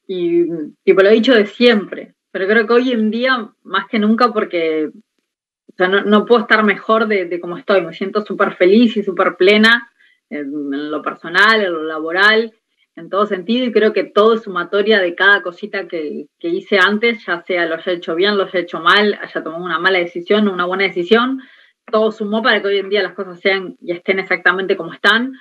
Y 0.07 0.45
tipo, 0.83 1.01
lo 1.01 1.09
he 1.09 1.13
dicho 1.13 1.35
de 1.35 1.45
siempre, 1.45 2.15
pero 2.31 2.47
creo 2.47 2.65
que 2.65 2.73
hoy 2.73 2.91
en 2.91 3.11
día, 3.11 3.49
más 3.63 3.87
que 3.87 3.99
nunca, 3.99 4.33
porque 4.33 4.87
o 4.87 5.73
sea, 5.77 5.88
no, 5.88 6.01
no, 6.01 6.25
puedo 6.25 6.41
estar 6.41 6.63
mejor 6.63 7.07
de, 7.07 7.25
de 7.25 7.39
como 7.39 7.57
estoy, 7.57 7.81
me 7.81 7.93
siento 7.93 8.21
súper 8.21 8.55
feliz 8.55 8.97
y 8.97 9.03
súper 9.03 9.35
plena 9.38 9.91
en, 10.29 10.91
lo 10.91 11.01
personal, 11.01 11.62
en 11.62 11.71
lo 11.71 11.83
laboral, 11.83 12.53
en 12.95 13.09
todo 13.09 13.25
sentido, 13.25 13.65
y 13.65 13.71
creo 13.71 13.93
que 13.93 14.03
todo 14.03 14.33
es 14.33 14.43
sumatoria 14.43 14.99
de 14.99 15.15
cada 15.15 15.41
cosita 15.41 15.88
que, 15.88 16.25
que 16.38 16.49
hice 16.49 16.79
antes, 16.79 17.25
ya 17.25 17.41
sea 17.43 17.65
lo 17.65 17.75
haya 17.75 17.93
hecho 17.93 18.15
bien, 18.15 18.38
lo 18.38 18.43
haya 18.43 18.59
hecho 18.59 18.81
mal, 18.81 19.17
haya 19.21 19.43
tomado 19.43 19.63
una 19.63 19.79
mala 19.79 19.99
decisión 19.99 20.47
una 20.47 20.65
buena 20.65 20.83
decisión, 20.83 21.41
todo 21.89 22.12
sumó 22.12 22.41
para 22.41 22.62
que 22.62 22.67
hoy 22.67 22.77
en 22.79 22.89
día 22.89 23.03
las 23.03 23.13
cosas 23.13 23.39
sean 23.39 23.77
y 23.81 23.91
estén 23.91 24.19
exactamente 24.19 24.77
como 24.77 24.93
están. 24.93 25.33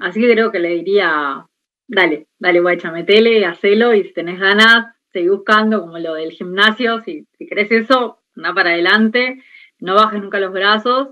Así 0.00 0.20
que 0.20 0.30
creo 0.30 0.52
que 0.52 0.60
le 0.60 0.70
diría 0.70 1.46
dale, 1.88 2.28
dale 2.38 2.60
guacha, 2.60 2.92
metele, 2.92 3.44
hacelo 3.44 3.94
y 3.94 4.04
si 4.04 4.12
tenés 4.12 4.38
ganas, 4.38 4.94
seguí 5.12 5.28
buscando 5.28 5.80
como 5.80 5.98
lo 5.98 6.14
del 6.14 6.30
gimnasio, 6.30 7.00
si, 7.00 7.26
si 7.36 7.46
querés 7.46 7.70
eso, 7.72 8.20
anda 8.36 8.54
para 8.54 8.70
adelante, 8.70 9.42
no 9.80 9.94
bajes 9.94 10.22
nunca 10.22 10.38
los 10.38 10.52
brazos 10.52 11.08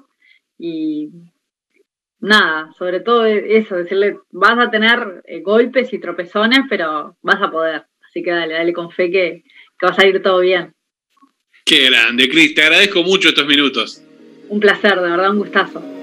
y 0.58 1.10
nada, 2.20 2.70
sobre 2.78 3.00
todo 3.00 3.24
eso, 3.24 3.76
decirle, 3.76 4.18
vas 4.30 4.58
a 4.58 4.70
tener 4.70 5.22
eh, 5.26 5.40
golpes 5.40 5.92
y 5.92 5.98
tropezones, 5.98 6.60
pero 6.68 7.16
vas 7.22 7.42
a 7.42 7.50
poder. 7.50 7.86
Así 8.08 8.22
que 8.22 8.30
dale, 8.30 8.54
dale 8.54 8.72
con 8.72 8.90
fe 8.90 9.10
que, 9.10 9.44
que 9.78 9.86
va 9.86 9.90
a 9.90 9.94
salir 9.94 10.22
todo 10.22 10.40
bien. 10.40 10.74
Qué 11.64 11.90
grande, 11.90 12.28
Cris, 12.28 12.54
te 12.54 12.62
agradezco 12.62 13.02
mucho 13.02 13.28
estos 13.28 13.46
minutos. 13.46 14.02
Un 14.48 14.60
placer, 14.60 14.94
de 14.96 15.10
verdad, 15.10 15.32
un 15.32 15.38
gustazo. 15.38 15.95